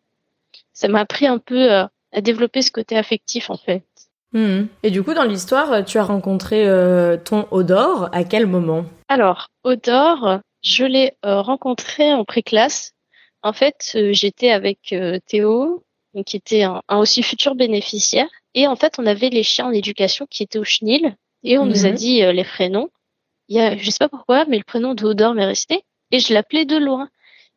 [0.72, 3.84] ça m'a appris un peu euh, à développer ce côté affectif en fait.
[4.32, 4.68] Mhm.
[4.82, 8.84] Et du coup, dans l'histoire, tu as rencontré euh, ton Odor à quel moment?
[9.08, 12.92] Alors, Odor, je l'ai euh, rencontré en pré-classe.
[13.42, 14.94] En fait, j'étais avec
[15.26, 15.84] Théo,
[16.22, 18.28] qui était un, aussi futur bénéficiaire.
[18.54, 21.16] Et en fait, on avait les chiens en éducation qui étaient au chenil.
[21.42, 21.94] Et on nous a mhm.
[21.96, 22.90] dit les prénoms.
[23.48, 25.82] Il y a, je sais pas pourquoi, mais le prénom d'Odor m'est resté.
[26.10, 27.08] Et je l'appelais de loin.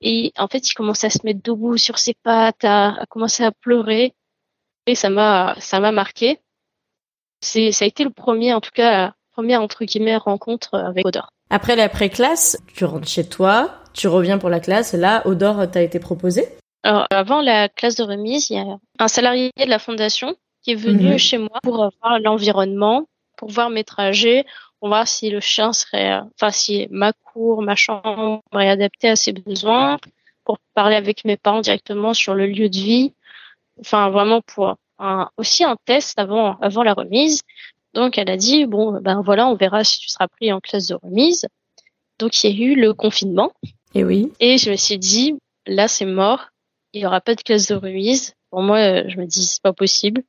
[0.02, 3.44] Et en fait, il commençait à se mettre debout sur ses pattes, à, à commencer
[3.44, 4.14] à pleurer.
[4.88, 6.40] Et ça m'a, ça m'a marqué
[7.42, 11.06] c'est ça a été le premier, en tout cas, la première entre guillemets rencontre avec
[11.06, 11.30] Odor.
[11.50, 15.82] Après l'après-classe, tu rentres chez toi, tu reviens pour la classe, et là, Odor t'a
[15.82, 16.48] été proposé?
[16.84, 20.72] Alors, avant la classe de remise, il y a un salarié de la fondation qui
[20.72, 21.18] est venu mhm.
[21.18, 24.46] chez moi pour voir l'environnement, pour voir mes trajets,
[24.80, 29.16] pour voir si le chien serait, enfin, si ma cour, ma chambre est adaptée à
[29.16, 29.98] ses besoins,
[30.44, 33.14] pour parler avec mes parents directement sur le lieu de vie,
[33.80, 37.42] enfin, vraiment pour un, aussi un test avant, avant la remise.
[37.94, 40.88] Donc elle a dit bon ben voilà on verra si tu seras pris en classe
[40.88, 41.46] de remise.
[42.20, 43.52] Donc il y a eu le confinement.
[43.96, 44.32] Et oui.
[44.40, 45.36] Et je me suis dit
[45.66, 46.50] là c'est mort,
[46.94, 48.34] il y aura pas de classe de remise.
[48.50, 50.24] Pour moi euh, je me dis c'est pas possible.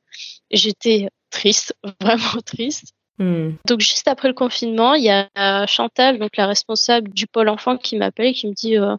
[0.51, 2.93] J'étais triste, vraiment triste.
[3.17, 3.51] Hmm.
[3.67, 7.77] Donc juste après le confinement, il y a Chantal, donc la responsable du pôle enfant,
[7.77, 8.95] qui m'appelle et qui me dit euh,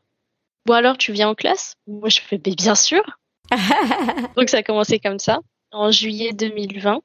[0.66, 1.74] bon alors tu viens en classe?
[1.86, 3.02] Moi je fais bien sûr.
[4.36, 5.40] donc ça a commencé comme ça
[5.72, 7.00] en juillet 2020.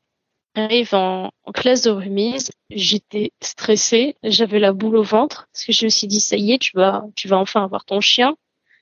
[0.56, 2.52] J'arrive en, classe de remise.
[2.70, 4.16] J'étais stressée.
[4.24, 6.72] J'avais la boule au ventre parce que je me suis dit, ça y est, tu
[6.76, 8.36] vas, tu vas enfin avoir ton chien.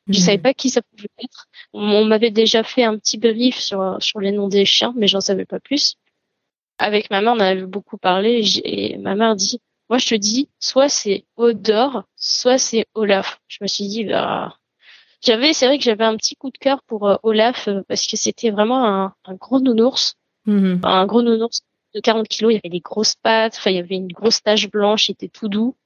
[0.08, 0.44] Je savais mhm.
[0.44, 1.48] pas qui ça pouvait être.
[1.74, 5.22] On, m'avait déjà fait un petit brief sur, sur les noms des chiens, mais j'en
[5.22, 5.96] savais pas plus.
[6.78, 10.50] Avec ma mère, on avait beaucoup parlé et ma mère dit, moi je te dis,
[10.60, 13.40] soit c'est Odor, soit c'est Olaf.
[13.48, 14.58] Je me suis dit, bah,
[15.22, 18.06] j'avais, c'est vrai que j'avais un petit coup de cœur pour euh, Olaf euh, parce
[18.06, 20.82] que c'était vraiment un, un gros nounours, mhm.
[20.84, 21.62] un gros nounours
[21.96, 22.52] de 40 kilos.
[22.52, 25.14] Il y avait des grosses pattes, enfin il y avait une grosse tache blanche, il
[25.14, 25.78] était tout doux.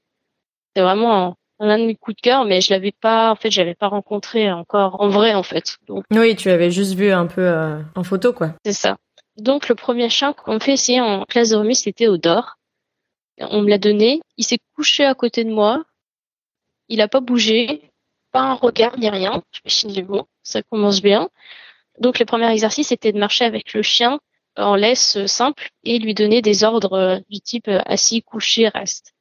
[0.69, 3.75] C'était vraiment un, de mes coups de cœur, mais je l'avais pas, en fait, j'avais
[3.75, 5.77] pas rencontré encore en vrai en fait.
[5.87, 8.53] Donc, oui, tu avais juste vu un peu euh, en photo quoi.
[8.65, 8.97] C'est ça.
[9.37, 12.57] Donc le premier chien qu'on fait essayer en classe de remise, c'était Odor.
[13.39, 14.21] On me l'a donné.
[14.37, 15.83] Il s'est couché à côté de moi.
[16.89, 17.91] Il a pas bougé
[18.31, 19.43] pas un regard ni rien.
[19.51, 21.29] Je me suis dit, bon, ça commence bien.
[21.99, 24.19] Donc, le premier exercice, c'était de marcher avec le chien
[24.57, 29.13] en laisse simple et lui donner des ordres euh, du type euh, assis, couché, reste.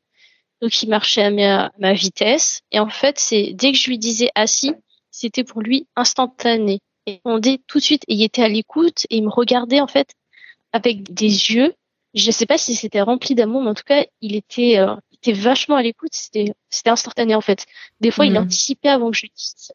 [0.67, 2.63] Donc, il marchait à ma, vitesse.
[2.73, 4.75] Et en fait, c'est dès que je lui disais assis,
[5.13, 6.81] c'était pour lui instantané.
[7.07, 9.81] Et on dit tout de suite, et il était à l'écoute et il me regardait
[9.81, 10.11] en fait
[10.73, 11.73] avec des yeux.
[12.15, 14.97] Je ne sais pas si c'était rempli d'amour, mais en tout cas, il était, euh,
[15.13, 16.15] était vachement à l'écoute.
[16.15, 17.65] C'était, c'était instantané en fait.
[18.01, 18.39] Des fois, il mhm.
[18.39, 19.73] anticipait avant que je dise.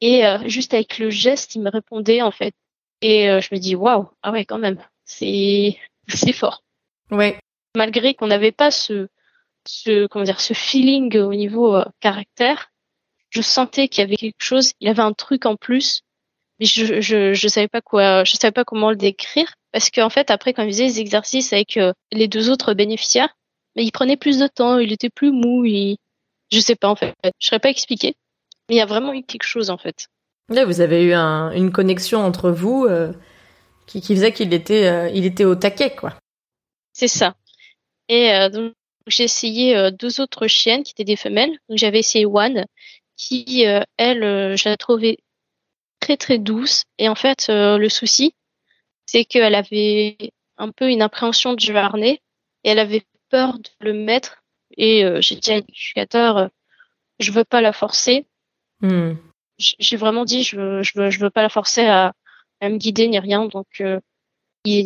[0.00, 2.54] Et euh, juste avec le geste, il me répondait en fait.
[3.02, 5.76] Et euh, je me dis waouh, ah ouais, quand même, c'est,
[6.08, 6.64] c'est fort.
[7.10, 7.38] Ouais.
[7.76, 9.08] Malgré qu'on n'avait pas ce,
[9.66, 12.70] ce, comment dire, ce feeling au niveau euh, caractère,
[13.30, 14.72] je sentais qu'il y avait quelque chose.
[14.80, 16.02] Il avait un truc en plus,
[16.58, 20.10] mais je, je, je savais pas quoi, je savais pas comment le décrire parce qu'en
[20.10, 21.78] fait après quand il faisait les exercices avec
[22.10, 23.32] les deux autres bénéficiaires,
[23.76, 25.96] mais il prenait plus de temps, il était plus mou, il...
[26.50, 28.14] je sais pas en fait, je serais pas expliqué,
[28.68, 30.08] mais il y a vraiment eu quelque chose en fait.
[30.50, 33.12] Là, vous avez eu un, une connexion entre vous euh,
[33.86, 36.14] qui, qui, faisait qu'il était, euh, il était au taquet, quoi.
[36.92, 37.36] C'est ça.
[38.08, 38.72] Et euh, donc
[39.06, 41.56] j'ai essayé deux autres chiennes qui étaient des femelles.
[41.68, 42.66] Donc j'avais essayé One,
[43.16, 43.64] qui
[43.96, 44.22] elle,
[44.56, 45.18] je la trouvais
[46.00, 46.84] très très douce.
[46.98, 48.34] Et en fait, le souci,
[49.06, 50.16] c'est qu'elle avait
[50.58, 52.20] un peu une appréhension du harnais
[52.64, 54.40] et elle avait peur de le mettre
[54.76, 56.48] et euh, j'ai dit à l'éducateur, euh,
[57.18, 58.26] je veux pas la forcer.
[58.80, 59.14] Hmm.
[59.58, 62.14] J'ai vraiment dit, je veux, je veux, je veux pas la forcer à,
[62.60, 63.44] à me guider ni rien.
[63.46, 64.00] Donc, euh,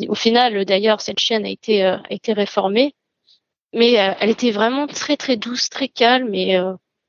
[0.08, 2.94] au final, d'ailleurs, cette chienne a été, a été réformée,
[3.74, 6.56] mais elle était vraiment très très douce, très calme et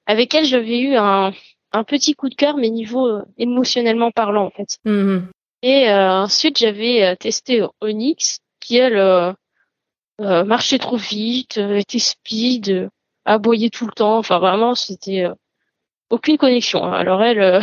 [0.05, 1.33] avec elle, j'avais eu un,
[1.71, 4.77] un petit coup de cœur, mais niveau émotionnellement parlant en fait.
[4.85, 5.27] Hmm.
[5.61, 9.35] Et ensuite, j'avais testé Onyx, qui elle
[10.21, 12.89] euh, marchait trop vite, euh, était speed, euh,
[13.25, 14.17] aboyait tout le temps.
[14.17, 15.25] Enfin, vraiment, c'était
[16.09, 16.83] aucune connexion.
[16.85, 16.93] Hein.
[16.93, 17.61] Alors elle,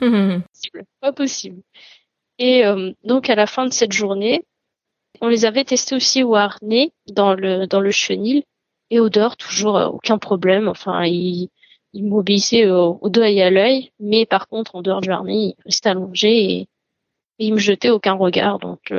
[1.00, 1.62] pas possible.
[2.38, 2.64] Et
[3.04, 4.44] donc à la fin de cette journée,
[5.20, 8.44] on les avait testés aussi au harnais dans le dans le chenil
[8.90, 10.68] et odeur toujours aucun problème.
[10.68, 11.48] Enfin, il,
[11.92, 15.34] il m'obéissait au, au, dos et à l'œil, mais par contre en dehors du harnais,
[15.34, 16.68] il restait allongé et,
[17.38, 18.58] il me jetait aucun regard.
[18.58, 18.92] Donc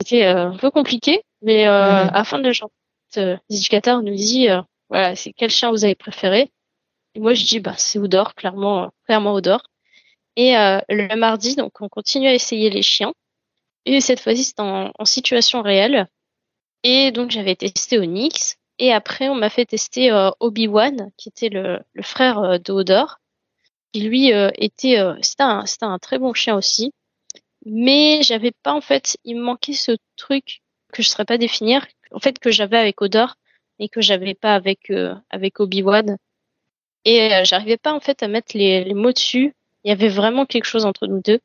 [0.00, 2.72] c'était euh, un peu compliqué, mais euh, à la fin de la journée,
[3.16, 4.48] euh, l'éducateur nous dit
[4.88, 6.50] voilà, c'est quel chien vous avez préféré?
[7.14, 9.62] Et moi, je dis bah c'est Odor, clairement, clairement Odor.
[10.36, 13.14] Et le mardi, donc on continue à essayer les chiens.
[13.86, 16.08] Et cette fois-ci, c'était en, situation réelle.
[16.82, 18.58] Et donc, j'avais testé Onyx.
[18.78, 23.20] Et après, on m'a fait tester euh, Obi-Wan, qui était le, frère euh, de Odor.
[23.92, 26.92] Qui lui euh, était, c'était un, un très bon chien aussi.
[27.64, 31.38] Mais j'avais pas, en fait, il me manquait ce truc que je ne saurais pas
[31.38, 33.36] définir, en fait, que j'avais avec Odor
[33.78, 34.92] et que j'avais pas avec,
[35.30, 36.18] avec Obi-Wan.
[37.04, 39.54] Et j'arrivais pas, en fait, à mettre les, les mots dessus.
[39.84, 41.40] Il y avait vraiment quelque chose entre nous deux.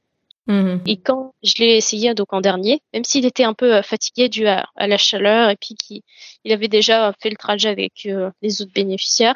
[0.52, 0.82] Mhm.
[0.86, 4.28] Et quand je l'ai essayé donc en dernier, même s'il était un peu euh, fatigué
[4.28, 6.02] dû à, la chaleur et puis qu'il
[6.44, 9.36] il avait déjà fait le trajet avec euh, les autres bénéficiaires,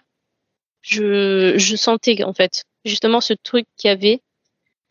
[0.82, 4.22] je, je sentais en fait justement ce truc qu'il y avait.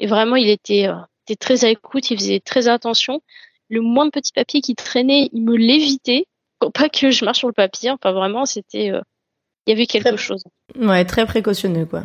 [0.01, 0.97] Et vraiment, il était, euh,
[1.29, 3.21] était très à écoute, il faisait très attention.
[3.69, 6.25] Le moins de petits papiers qui traînait, il me l'évitait.
[6.73, 10.43] Pas que je marche sur le papier, enfin vraiment, c'était, il y avait quelque chose.
[10.75, 12.05] Ouais, très précautionneux quoi.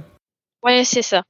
[0.61, 1.23] Ouais, c'est ça.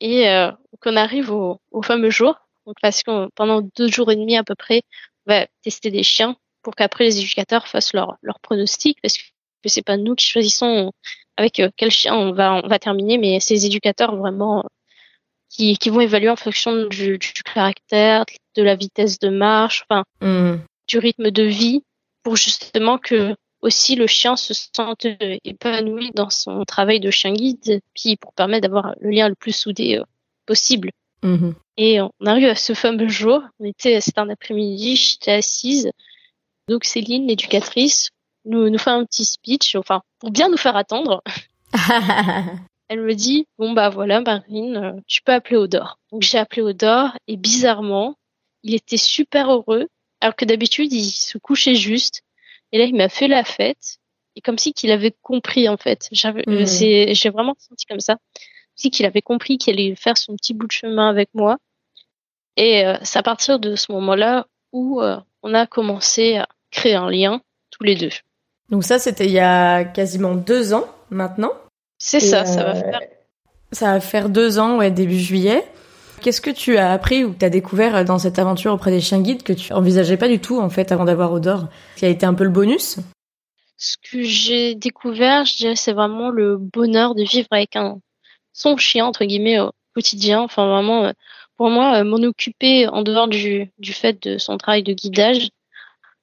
[0.00, 4.16] Et euh, qu'on arrive au, au, fameux jour, donc parce que pendant deux jours et
[4.16, 4.82] demi à peu près,
[5.26, 9.22] on va tester des chiens pour qu'après les éducateurs fassent leur, leur pronostic, parce que
[9.66, 10.92] c'est pas nous qui choisissons
[11.36, 14.64] avec euh, quel chien on va, on va terminer, mais c'est les éducateurs vraiment
[15.48, 18.24] qui, qui vont évaluer en fonction du, du, caractère,
[18.56, 20.56] de la vitesse de marche, enfin, mmh.
[20.88, 21.82] du rythme de vie,
[22.22, 25.06] pour justement que aussi le chien se sente
[25.42, 29.56] épanoui dans son travail de chien guide, puis pour permettre d'avoir le lien le plus
[29.56, 30.04] soudé euh,
[30.44, 30.90] possible.
[31.22, 31.54] Mm-hmm.
[31.78, 35.90] Et on arrive à ce fameux jour, on était, c'était un après-midi, j'étais assise,
[36.68, 38.10] donc Céline, l'éducatrice,
[38.44, 41.22] nous, nous fait un petit speech, enfin, pour bien nous faire attendre.
[42.88, 45.98] Elle me dit, bon bah voilà Marine, euh, tu peux appeler Odor.
[46.12, 48.16] Donc j'ai appelé Odor, et bizarrement,
[48.62, 49.88] il était super heureux,
[50.20, 52.20] alors que d'habitude il se couchait juste,
[52.74, 53.98] et là, il m'a fait la fête.
[54.34, 56.08] Et comme si qu'il avait compris, en fait.
[56.10, 57.14] J'avais, mmh.
[57.14, 58.14] j'ai vraiment senti comme ça.
[58.14, 61.58] Comme si qu'il avait compris qu'il allait faire son petit bout de chemin avec moi.
[62.56, 66.96] Et euh, c'est à partir de ce moment-là où euh, on a commencé à créer
[66.96, 68.10] un lien tous les deux.
[68.70, 71.52] Donc ça, c'était il y a quasiment deux ans maintenant.
[71.98, 73.00] C'est ça, ça va euh, faire.
[73.70, 75.64] Ça va faire deux ans, ouais, début juillet.
[76.24, 79.02] Qu'est-ce que tu as appris ou que tu as découvert dans cette aventure auprès des
[79.02, 82.08] chiens guides que tu envisageais pas du tout en fait avant d'avoir Odor Qui a
[82.08, 82.96] été un peu le bonus?
[83.76, 87.76] Ce que j'ai découvert, je dirais, c'est vraiment le bonheur de vivre avec
[88.54, 90.40] son chien entre guillemets au quotidien.
[90.40, 91.12] Enfin vraiment, euh,
[91.58, 95.50] pour moi, euh, m'en occuper en dehors du, fait de son travail de guidage,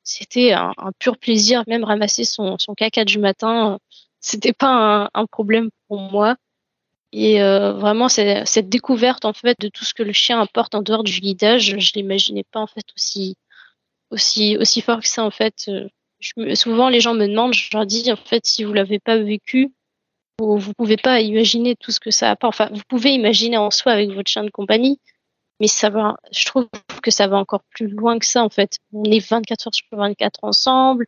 [0.02, 1.64] c'était un, pur plaisir.
[1.68, 3.78] Même ramasser son, caca du matin,
[4.20, 6.38] c'était pas un problème pour moi.
[7.14, 10.82] Et euh, vraiment, cette découverte en fait de tout ce que le chien apporte en
[10.82, 13.36] dehors du guidage, je l'imaginais pas en fait aussi
[14.12, 15.66] aussi aussi fort que ça en fait.
[15.68, 19.00] Euh, je, souvent, les gens me demandent, je leur dis en fait, si vous l'avez
[19.00, 19.74] pas vécu,
[20.40, 22.54] vous, vous pouvez pas imaginer tout ce que ça apporte.
[22.56, 25.00] Enfin, vous pouvez imaginer en soi avec votre chien de compagnie,
[25.60, 26.18] mais ça va.
[26.32, 26.70] Je trouve
[27.04, 28.80] que ça va encore plus loin que ça en fait.
[28.94, 31.08] On est 24 heures sur 24 ensemble.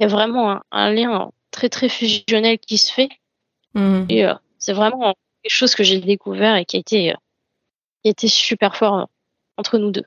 [0.00, 3.10] Il y a vraiment un, lien très très fusionnel qui se fait.
[3.74, 4.06] Mmh.
[4.08, 5.14] Et euh, c'est vraiment
[5.44, 7.16] quelque chose que j'ai découvert et qui a été, euh,
[8.02, 9.04] qui a été super fort euh,
[9.56, 10.04] entre nous deux.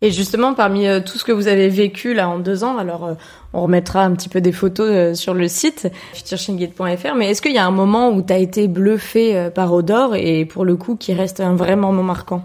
[0.00, 3.16] Et justement, parmi euh, tout ce que vous avez vécu là en deux ans, alors
[3.52, 7.58] on remettra un petit peu des photos sur le site futureshingate.fr, mais est-ce qu'il y
[7.58, 11.14] a un moment où tu as été bluffé par Odor et pour le coup qui
[11.14, 12.44] reste un vrai moment marquant?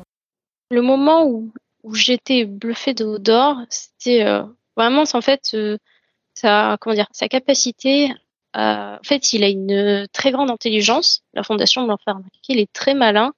[0.71, 1.51] Le moment où,
[1.83, 4.25] où j'étais bluffé d'Odor, c'était
[4.75, 5.55] vraiment en fait
[6.33, 8.13] sa comment dire sa capacité euh,
[8.53, 11.21] en fait, il a une très grande intelligence.
[11.33, 12.39] La fondation me l'a fait remarquer.
[12.49, 13.33] Il est très malin.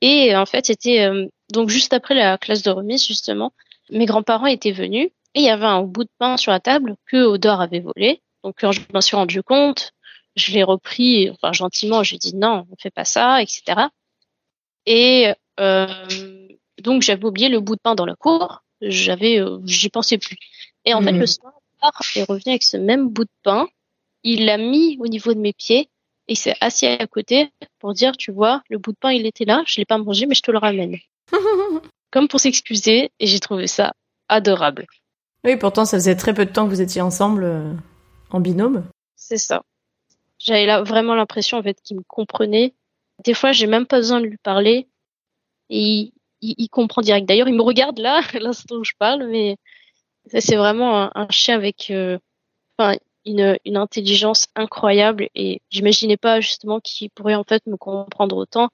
[0.00, 3.52] Et en fait, c'était euh, donc juste après la classe de remise, justement,
[3.90, 6.96] mes grands-parents étaient venus et il y avait un bout de pain sur la table
[7.06, 8.22] que Odor avait volé.
[8.44, 9.92] Donc quand je m'en suis rendu compte,
[10.36, 13.88] je l'ai repris, enfin gentiment, j'ai dit non, on fait pas ça, etc.
[14.86, 16.48] Et euh,
[16.80, 18.62] donc j'avais oublié le bout de pain dans la cour.
[18.80, 20.36] J'avais, euh, j'y pensais plus.
[20.84, 21.18] Et en fait, mmh.
[21.18, 21.52] le soir,
[22.14, 23.68] est revenu avec ce même bout de pain
[24.32, 25.88] il l'a mis au niveau de mes pieds
[26.28, 29.44] et s'est assis à côté pour dire, tu vois, le bout de pain, il était
[29.44, 30.96] là, je l'ai pas mangé, mais je te le ramène.
[32.10, 33.92] Comme pour s'excuser, et j'ai trouvé ça
[34.28, 34.86] adorable.
[35.44, 37.72] Oui, pourtant, ça faisait très peu de temps que vous étiez ensemble euh,
[38.30, 38.84] en binôme.
[39.16, 39.62] C'est ça.
[40.38, 42.74] J'avais là vraiment l'impression en fait qu'il me comprenait.
[43.24, 44.88] Des fois, j'ai même pas besoin de lui parler
[45.70, 47.26] et il, comprend direct.
[47.26, 49.56] D'ailleurs, il me regarde là, l'instant où je parle, mais
[50.26, 51.90] c'est vraiment un, chien avec.
[51.90, 52.18] Euh,
[52.76, 58.70] enfin, une, intelligence incroyable et j'imaginais pas justement qu'il pourrait en fait me comprendre autant,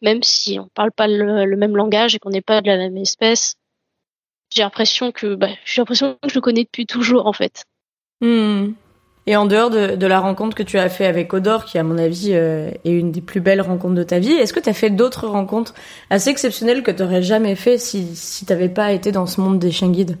[0.00, 2.96] même si on parle pas le, même langage et qu'on n'est pas de la même
[2.96, 3.56] espèce.
[4.54, 7.64] J'ai l'impression que bah, l'impression que je le connais depuis toujours en fait.
[8.20, 8.72] Hmm.
[9.26, 11.96] Et en dehors de, la rencontre que tu as fait avec Odor, qui à mon
[11.96, 14.90] avis est une des plus belles rencontres de ta vie, est-ce que tu as fait
[14.90, 15.74] d'autres rencontres
[16.10, 19.40] assez exceptionnelles que tu n'aurais jamais fait si, si tu n'avais pas été dans ce
[19.40, 20.18] monde des chiens guides?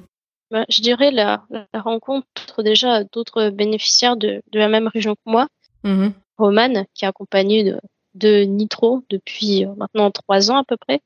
[0.52, 1.44] Bah, Je dirais la,
[1.74, 5.48] rencontre déjà d'autres bénéficiaires de, la même région que moi.
[5.82, 7.78] Mmh Roman, qui est accompagné de,
[8.14, 11.00] de Nitro depuis maintenant trois ans à peu près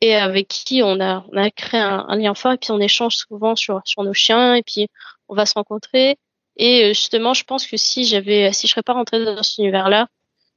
[0.00, 3.16] et avec qui on a, on a créé un, lien fort et puis on échange
[3.16, 4.88] souvent sur, sur nos chiens et puis
[5.28, 6.16] on va se rencontrer.
[6.56, 9.58] Et euh, justement, je pense que si j'avais, si je serais pas rentrée dans cet
[9.58, 10.08] univers-là,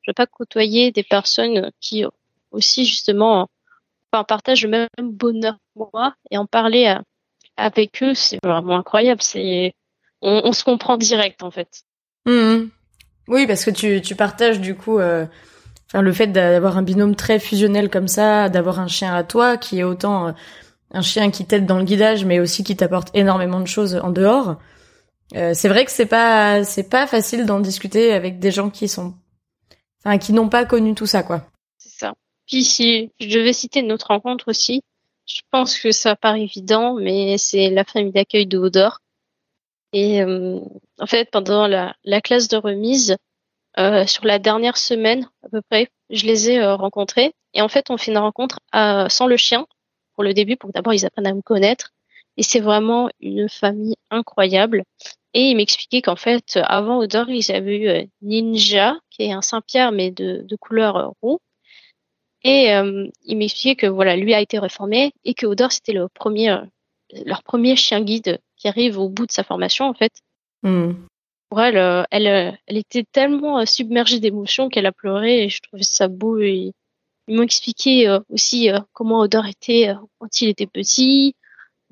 [0.01, 2.05] je vais pas côtoyer des personnes qui
[2.51, 3.49] aussi justement
[4.11, 7.01] enfin, partagent le même bonheur que moi et en parler euh,
[7.57, 9.21] avec eux, c'est vraiment incroyable.
[9.21, 9.73] C'est,
[10.21, 11.83] on, on, se comprend direct en fait.
[12.25, 12.69] Mmh.
[13.27, 14.99] Oui, parce que tu, tu partages du coup.
[14.99, 15.25] Euh
[15.99, 19.79] le fait d'avoir un binôme très fusionnel comme ça, d'avoir un chien à toi qui
[19.79, 20.31] est autant euh,
[20.91, 24.11] un chien qui t'aide dans le guidage, mais aussi qui t'apporte énormément de choses en
[24.11, 24.55] dehors.
[25.35, 28.87] Euh, c'est vrai que c'est pas c'est pas facile d'en discuter avec des gens qui
[28.87, 29.13] sont,
[30.03, 31.45] enfin, qui n'ont pas connu tout ça, quoi.
[31.77, 32.13] C'est ça.
[32.47, 34.81] Puis si je devais citer une autre rencontre aussi,
[35.35, 38.99] je pense que ça paraît évident, mais c'est la famille d'accueil de Odor.
[39.93, 40.59] Et euh,
[40.99, 43.17] en fait, pendant la, la classe de remise,
[43.77, 47.33] euh, sur la dernière semaine à peu près, je les ai euh, rencontrés.
[47.53, 49.65] Et en fait, on fait une rencontre sans le chien
[50.13, 51.91] pour le début, pour que d'abord ils apprennent à me connaître.
[52.37, 54.83] Et c'est vraiment une famille incroyable.
[55.33, 59.91] Et il m'expliquait qu'en fait, avant Odor, ils avaient eu Ninja, qui est un Saint-Pierre,
[59.91, 61.39] mais de, de couleur roux.
[62.43, 66.07] Et euh, il m'expliquait que voilà, lui a été réformé et que Odor, c'était le
[66.07, 66.57] premier,
[67.25, 70.13] leur premier chien guide qui arrive au bout de sa formation, en fait.
[70.63, 70.93] Hmm
[71.51, 75.49] pour elle, euh, elle, euh, elle était tellement euh, submergée d'émotions qu'elle a pleuré et
[75.49, 76.39] je trouvais ça beau.
[76.39, 76.71] Et
[77.27, 81.35] ils m'ont expliqué aussi comment Odor était quand il était petit,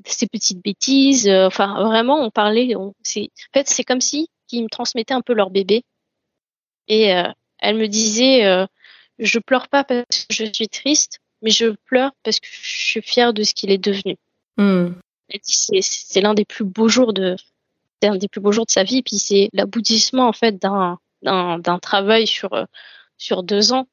[0.06, 1.30] ses petites bêtises.
[1.30, 2.74] Enfin, vraiment, on parlait.
[2.78, 5.84] On, c'est, en fait, c'est comme si qu'ils me transmettaient un peu leur bébé.
[6.88, 7.14] Et
[7.60, 8.66] elle me disait,
[9.20, 13.01] je pleure pas parce que je suis triste, mais je pleure parce que je suis
[13.01, 14.17] fière de ce qu'il est devenu.
[14.57, 14.93] Hmm.
[15.43, 17.36] C'est, l'un des plus beaux jours de,
[18.01, 19.03] un des plus beaux jours de sa vie.
[19.03, 22.65] Puis c'est l'aboutissement en fait d'un d'un travail sur euh,
[23.17, 23.88] sur deux ans.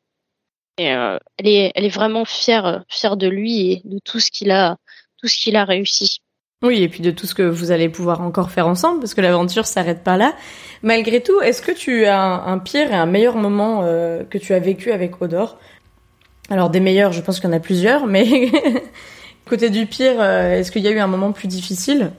[0.79, 4.20] Et euh, elle est elle est vraiment fière euh, fière de lui et de tout
[4.20, 4.77] ce qu'il a
[5.18, 6.20] tout ce qu'il a réussi.
[6.63, 9.21] Oui, et puis de tout ce que vous allez pouvoir encore faire ensemble, parce que
[9.21, 10.35] l'aventure s'arrête pas là.
[10.83, 14.59] Malgré tout, est-ce que tu as un, pire et un meilleur moment que tu as
[14.59, 15.59] vécu avec Odor?
[16.49, 18.51] Alors des meilleurs, je pense qu'il y en a plusieurs, mais
[19.47, 22.13] côté du pire, est-ce qu'il y a eu un moment plus difficile?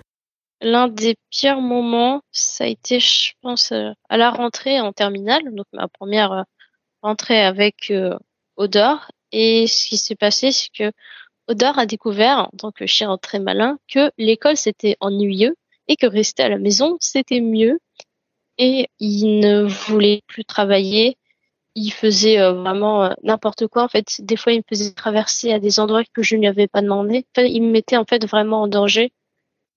[0.62, 5.44] L'un des pires moments, ça a été, je pense, euh, à la rentrée en terminale,
[5.54, 6.44] donc ma première euh,
[7.04, 8.18] rentrée avec euh,
[8.56, 9.12] Odor.
[9.32, 10.92] Et ce qui s'est passé, c'est que
[11.48, 15.56] Odor a découvert, en tant que chien très malin, que l'école c'était ennuyeux
[15.88, 17.80] et que rester à la maison c'était mieux.
[18.58, 21.18] Et il ne voulait plus travailler.
[21.76, 23.84] Il faisait vraiment n'importe quoi.
[23.84, 26.48] En fait, des fois, il me faisait traverser à des endroits que je ne lui
[26.48, 27.24] avais pas demandé.
[27.38, 29.12] il me mettait en fait vraiment en danger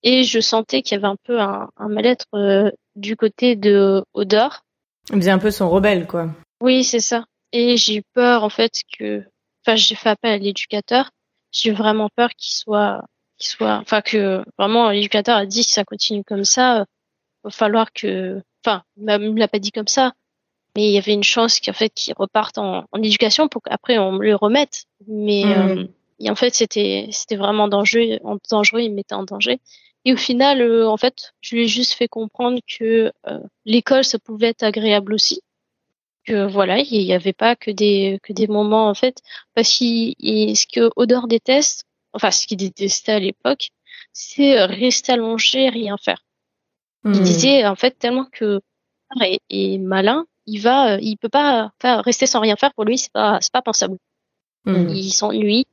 [0.03, 4.03] et je sentais qu'il y avait un peu un, un mal-être euh, du côté de
[4.14, 4.64] Odor.
[5.11, 6.31] Il faisait un peu son rebelle, quoi.
[6.61, 7.27] Oui, c'est ça.
[7.53, 9.25] Et j'ai eu peur, en fait, que,
[9.64, 11.11] enfin, j'ai fait appel à l'éducateur.
[11.53, 13.05] J'ai vraiment peur qu'il soit,
[13.39, 16.87] qu'il soit, enfin, que vraiment l'éducateur a dit si ça continue comme ça,
[17.45, 20.13] va falloir que, enfin, il me l'a pas dit comme ça,
[20.77, 23.99] mais il y avait une chance qu'en fait qu'il reparte en, en éducation pour qu'après
[23.99, 24.85] on le remette.
[25.09, 25.51] Mais mmh.
[25.51, 25.85] euh,
[26.21, 28.19] et en fait, c'était c'était vraiment dangereux,
[28.51, 29.61] dangereux, il me mettait en danger.
[30.05, 34.05] Et au final, euh, en fait, je lui ai juste fait comprendre que euh, l'école,
[34.05, 35.43] ça pouvait être agréable aussi.
[36.27, 39.23] Que voilà, il n'y avait pas que des que des moments en fait,
[39.55, 43.71] parce qu'il ce que Odor déteste, enfin ce qu'il détestait à l'époque,
[44.12, 46.23] c'est rester allongé, rien faire.
[47.05, 47.23] Il hmm.
[47.23, 48.61] disait en fait tellement que
[49.23, 53.12] est, est malin, il va, il peut pas rester sans rien faire pour lui, c'est
[53.12, 53.97] pas c'est pas pensable.
[54.66, 54.91] Hmm.
[54.91, 55.66] Il s'ennuie,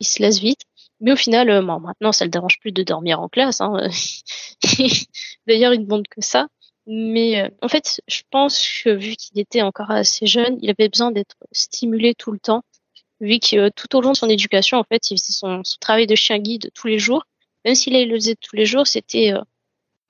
[0.00, 0.62] il se laisse vite.
[1.02, 3.60] Mais au final, euh, maintenant, ça le dérange plus de dormir en classe.
[3.60, 3.88] Hein.
[5.46, 6.46] D'ailleurs, il ne demande que ça.
[6.86, 10.88] Mais euh, en fait, je pense que vu qu'il était encore assez jeune, il avait
[10.88, 12.62] besoin d'être stimulé tout le temps.
[13.20, 16.06] Vu que euh, tout au long de son éducation, en fait, il faisait son, travail
[16.06, 17.24] de chien guide tous les jours.
[17.64, 19.32] Même s'il le faisait tous les jours, c'était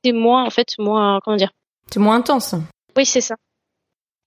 [0.07, 1.53] moins, en fait, moins, comment dire?
[1.93, 2.55] C'est moins intense.
[2.97, 3.37] Oui, c'est ça.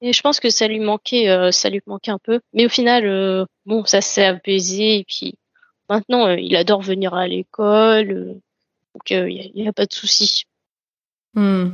[0.02, 2.42] Et je pense que ça lui manquait, ça lui manquait un peu.
[2.54, 5.34] Mais au final, bon, ça s'est apaisé et puis
[5.90, 8.34] Maintenant, euh, il adore venir à l'école, euh,
[8.94, 10.46] donc il euh, n'y a, pas de souci.
[11.34, 11.70] Hmm.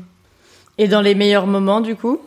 [0.82, 2.20] Et dans les meilleurs moments, du coup?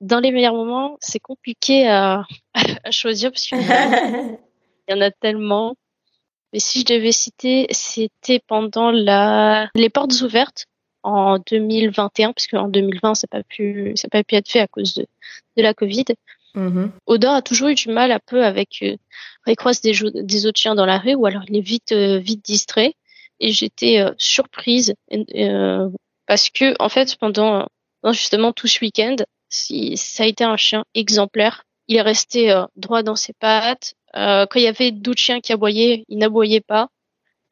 [0.00, 2.24] Dans les meilleurs moments, c'est compliqué à,
[2.84, 3.58] à choisir parce qu'il
[4.88, 5.74] y en a tellement.
[6.52, 10.66] Mais si je devais citer, c'était pendant la les portes ouvertes
[11.02, 14.68] en 2021, puisque en 2020, ça n'a pas pu, ça pas pu être fait à
[14.68, 15.06] cause de,
[15.56, 16.04] de la Covid.
[17.06, 18.96] Odor a toujours eu du mal un peu avec, euh,
[19.48, 22.18] il croise des, des, autres chiens dans la rue ou alors il est vite, euh,
[22.18, 22.94] vite distrait.
[23.40, 25.88] Et j'étais euh, surprise euh,
[26.28, 27.66] parce que en fait pendant,
[28.12, 29.16] justement tout ce week-end,
[29.48, 31.64] si, ça a été un chien exemplaire.
[31.88, 33.94] Il est resté droit dans ses pattes.
[34.14, 36.88] quand il y avait d'autres chiens qui aboyaient, il n'aboyait pas.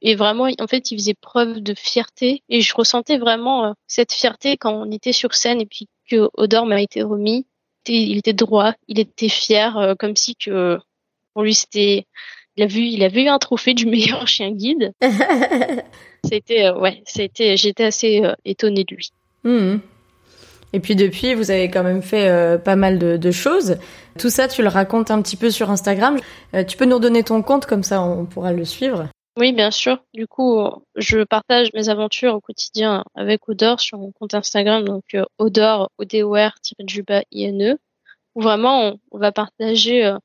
[0.02, 2.42] Et vraiment, en fait, il faisait preuve de fierté.
[2.50, 6.66] Et je ressentais vraiment cette fierté quand on était sur scène et puis que Odor
[6.66, 7.46] m'a été remis
[7.88, 10.78] il était droit, il était fier, euh, comme si que
[11.32, 12.06] pour lui c'était,
[12.56, 14.92] il a vu, il avait eu un trophée du meilleur chien guide.
[16.24, 19.10] c'était, euh, ouais, c'était, j'étais assez euh, étonnée de lui.
[19.44, 19.78] Hmm.
[20.72, 23.78] Et puis depuis, vous avez quand même fait pas mal de, choses.
[24.18, 26.18] Tout ça, tu le racontes un petit peu sur Instagram.
[26.66, 29.08] tu peux nous redonner ton compte, comme ça on pourra le suivre.
[29.38, 30.02] Oui, bien sûr.
[30.14, 30.62] Du coup,
[30.94, 35.90] je partage mes aventures au quotidien avec Odor sur mon compte Instagram, donc euh, Odor,
[35.98, 37.76] O-D-O-R-INE,
[38.34, 40.16] où vraiment on, va partager euh,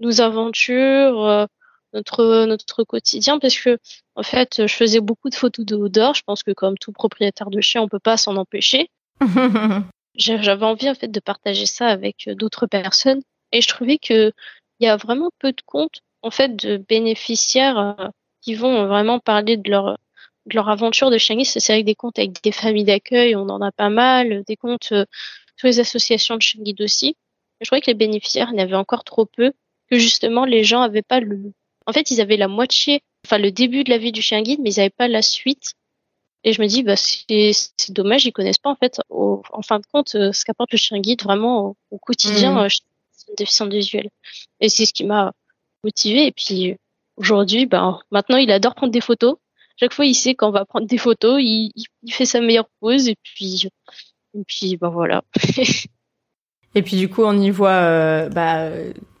[0.00, 1.46] nos aventures, euh,
[1.92, 3.78] notre notre quotidien, parce que
[4.14, 6.14] en fait, je faisais beaucoup de photos de Odor.
[6.14, 8.90] Je pense que comme tout propriétaire de chien, on peut pas s'en empêcher.
[10.14, 13.22] J'avais envie en fait de partager ça avec d'autres personnes,
[13.52, 14.32] et je trouvais que
[14.80, 17.96] il y a vraiment peu de comptes en fait de bénéficiaires
[18.40, 19.98] qui vont vraiment parler de leur
[20.48, 23.60] de leur aventure de chien C'est avec des comptes avec des familles d'accueil, on en
[23.60, 25.04] a pas mal, des comptes euh,
[25.56, 27.16] sur les associations de chien aussi.
[27.60, 29.52] je croyais que les bénéficiaires, il y avait encore trop peu,
[29.90, 31.52] que justement les gens avaient pas le.
[31.88, 34.60] En fait, ils avaient la moitié, enfin le début de la vie du chien guide,
[34.62, 35.72] mais ils n'avaient pas la suite.
[36.44, 37.52] Et je me dis, bah c'est
[37.90, 41.00] dommage, ils connaissent pas en fait, en fin de compte, euh, ce qu'apporte le chien
[41.00, 42.58] guide vraiment au, quotidien, mmh.
[42.58, 44.08] euh, déficiente visuelle.
[44.60, 45.32] Et c'est ce qui m'a
[45.82, 46.26] motivé.
[46.26, 46.76] Et puis
[47.18, 49.38] Aujourd'hui, ben, maintenant, il adore prendre des photos.
[49.76, 51.72] Chaque fois, il sait qu'on va prendre des photos, il,
[52.04, 53.68] il, fait sa meilleure pose et puis,
[54.34, 55.24] et puis, ben voilà.
[56.74, 58.68] et puis du coup, on y voit euh, bah,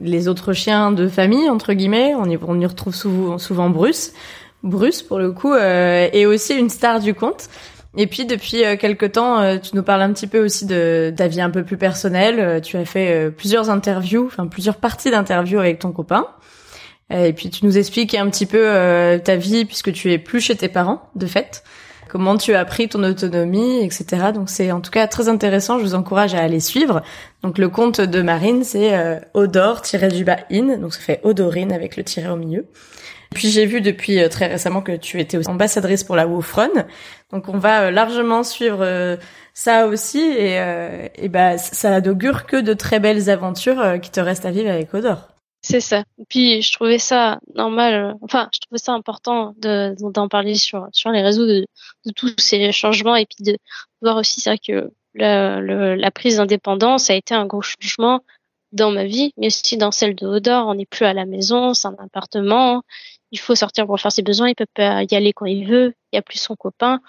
[0.00, 2.14] les autres chiens de famille entre guillemets.
[2.14, 4.12] On y, retrouve souvent, souvent Bruce,
[4.62, 7.48] Bruce pour le coup, euh, et aussi une star du conte.
[7.96, 11.12] Et puis depuis euh, quelques temps, euh, tu nous parles un petit peu aussi de
[11.16, 12.60] ta vie un peu plus personnelle.
[12.62, 16.26] Tu as fait plusieurs interviews, enfin plusieurs parties d'interviews avec ton copain.
[17.12, 20.18] Euh, et puis tu nous expliques un petit peu euh, ta vie puisque tu es
[20.18, 21.62] plus chez tes parents de fait.
[22.08, 24.32] Comment tu as pris ton autonomie, etc.
[24.34, 25.78] Donc c'est en tout cas très intéressant.
[25.78, 27.02] Je vous encourage à aller suivre.
[27.42, 32.28] Donc le compte de Marine c'est euh, Odor-in, donc ça fait Odorine avec le tiret
[32.28, 32.66] au milieu.
[33.34, 36.70] Puis j'ai vu depuis très récemment que tu étais ambassadrice pour la Wofron.
[37.30, 39.18] Donc on va largement suivre
[39.52, 40.58] ça aussi et,
[41.14, 44.94] et bah ça n'augure que de très belles aventures qui te restent à vivre avec
[44.94, 45.37] Odor.
[45.60, 46.04] C'est ça.
[46.28, 50.88] Puis je trouvais ça normal, euh, enfin je trouvais ça important de d'en parler sur
[50.92, 51.66] sur les réseaux de,
[52.06, 53.58] de, tous ces changements et puis de
[54.00, 58.20] voir aussi vrai que la, prise d'indépendance a été un gros changement
[58.72, 60.66] dans ma vie, mais aussi dans celle de Odor.
[60.66, 62.82] On n'est plus à la maison, c'est un appartement.
[63.30, 64.48] Il faut sortir pour faire ses besoins.
[64.48, 65.94] Il peut pas y aller quand il veut.
[66.12, 67.00] Il y a plus son copain.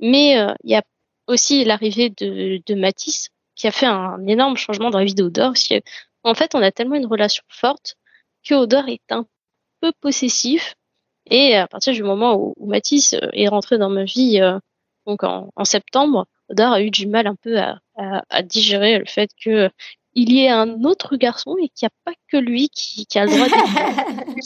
[0.00, 0.82] Mais euh, il y a
[1.28, 5.52] aussi l'arrivée de, de Matisse qui a fait un énorme changement dans la vie d'Odor.
[6.24, 7.96] En fait, on a tellement une relation forte
[8.44, 9.26] que Odor est un
[9.80, 10.74] peu possessif.
[11.30, 14.58] Et à partir du moment où, Mathis euh, est rentré dans ma vie, euh,
[15.06, 19.70] donc en, septembre, Odor a eu du mal un peu à, digérer le fait que
[20.14, 23.24] il y ait un autre garçon et qu'il n'y a pas que lui qui, a
[23.24, 24.42] le droit de.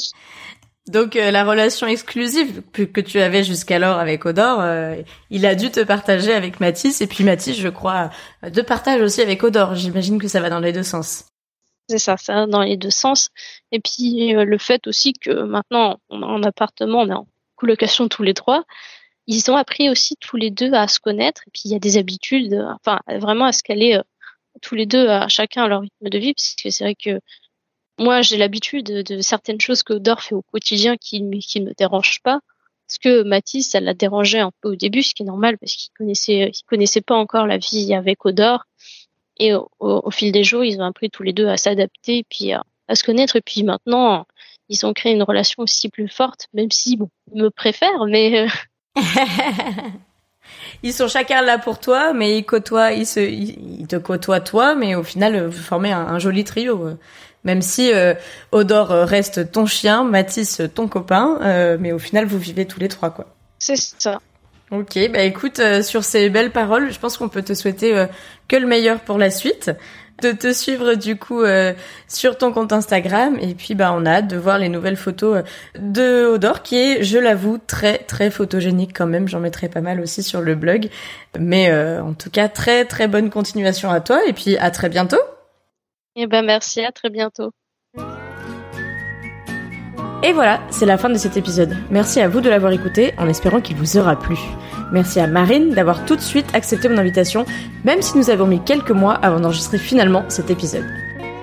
[0.86, 4.62] Donc euh, la relation exclusive que tu avais jusqu'alors avec Odor,
[5.30, 8.10] il a dû te partager avec Mathis et puis Mathis, je crois,
[8.42, 9.74] te partage aussi avec Odor.
[9.74, 11.24] J'imagine que ça va dans les deux sens.
[11.88, 13.30] C'est ça, ça dans les deux sens.
[13.72, 18.08] Et puis euh, le fait aussi que maintenant on en appartement, on est en colocation
[18.08, 18.64] tous les trois,
[19.26, 21.42] ils ont appris aussi tous les deux à se connaître.
[21.46, 24.02] Et puis il y a des habitudes, enfin vraiment à se caler euh,
[24.62, 27.20] tous les deux à chacun leur rythme de vie, parce que c'est vrai que
[27.98, 31.74] moi j'ai l'habitude de, certaines choses que Odor fait au quotidien qui, qui ne me
[31.74, 32.40] dérangent pas.
[32.88, 35.74] Parce que Mathis, ça l'a dérangé un peu au début, ce qui est normal parce
[35.74, 38.64] qu'il connaissait, il connaissait pas encore la vie avec Odor.
[39.38, 42.62] Et au, fil des jours, ils ont appris tous les deux à s'adapter, puis à,
[42.94, 43.36] se connaître.
[43.36, 44.26] Et puis maintenant,
[44.68, 48.48] ils ont créé une relation aussi plus forte, même si, bon, ils me préfèrent, mais...
[48.96, 49.02] Euh,
[50.82, 54.74] ils sont chacun là pour toi, mais ils côtoient, ils, se, ils te côtoient toi,
[54.74, 56.96] mais au final, vous formez un, joli trio.
[57.44, 58.14] Même si euh,
[58.52, 62.88] Odor reste ton chien, Mathis ton copain, euh, mais au final, vous vivez tous les
[62.88, 63.26] trois, quoi.
[63.58, 64.18] C'est ça.
[64.72, 68.06] Ok, bah écoute, euh, sur ces belles paroles, je pense qu'on peut te souhaiter euh,
[68.48, 69.70] que le meilleur pour la suite.
[70.22, 71.74] de te suivre du coup euh,
[72.08, 75.38] sur ton compte Instagram et puis bah on a hâte de voir les nouvelles photos
[75.38, 79.28] euh, de Odor qui est, je l'avoue, très très photogénique quand même.
[79.28, 80.88] J'en mettrai pas mal aussi sur le blog,
[81.38, 84.88] mais euh, en tout cas très très bonne continuation à toi et puis à très
[84.88, 85.20] bientôt.
[86.16, 87.52] Eh ben merci, à très bientôt.
[90.22, 91.76] Et voilà, c'est la fin de cet épisode.
[91.90, 94.36] Merci à vous de l'avoir écouté en espérant qu'il vous aura plu.
[94.92, 97.44] Merci à Marine d'avoir tout de suite accepté mon invitation,
[97.84, 100.86] même si nous avons mis quelques mois avant d'enregistrer finalement cet épisode.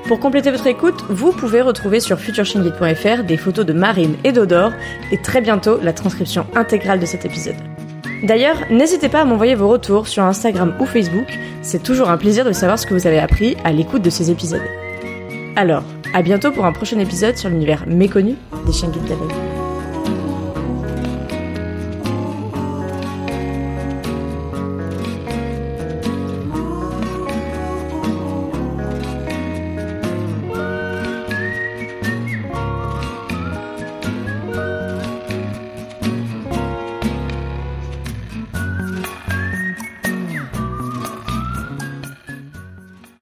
[0.08, 4.72] Pour compléter votre écoute, vous pouvez retrouver sur futureshingit.fr des photos de Marine et d'Odor
[5.12, 7.56] et très bientôt la transcription intégrale de cet épisode.
[8.24, 11.28] D'ailleurs, n'hésitez pas à m'envoyer vos retours sur Instagram ou Facebook,
[11.62, 14.30] c'est toujours un plaisir de savoir ce que vous avez appris à l'écoute de ces
[14.30, 14.62] épisodes.
[15.56, 15.84] Alors,
[16.14, 18.36] à bientôt pour un prochain épisode sur l'univers méconnu
[18.66, 19.04] des chiens guides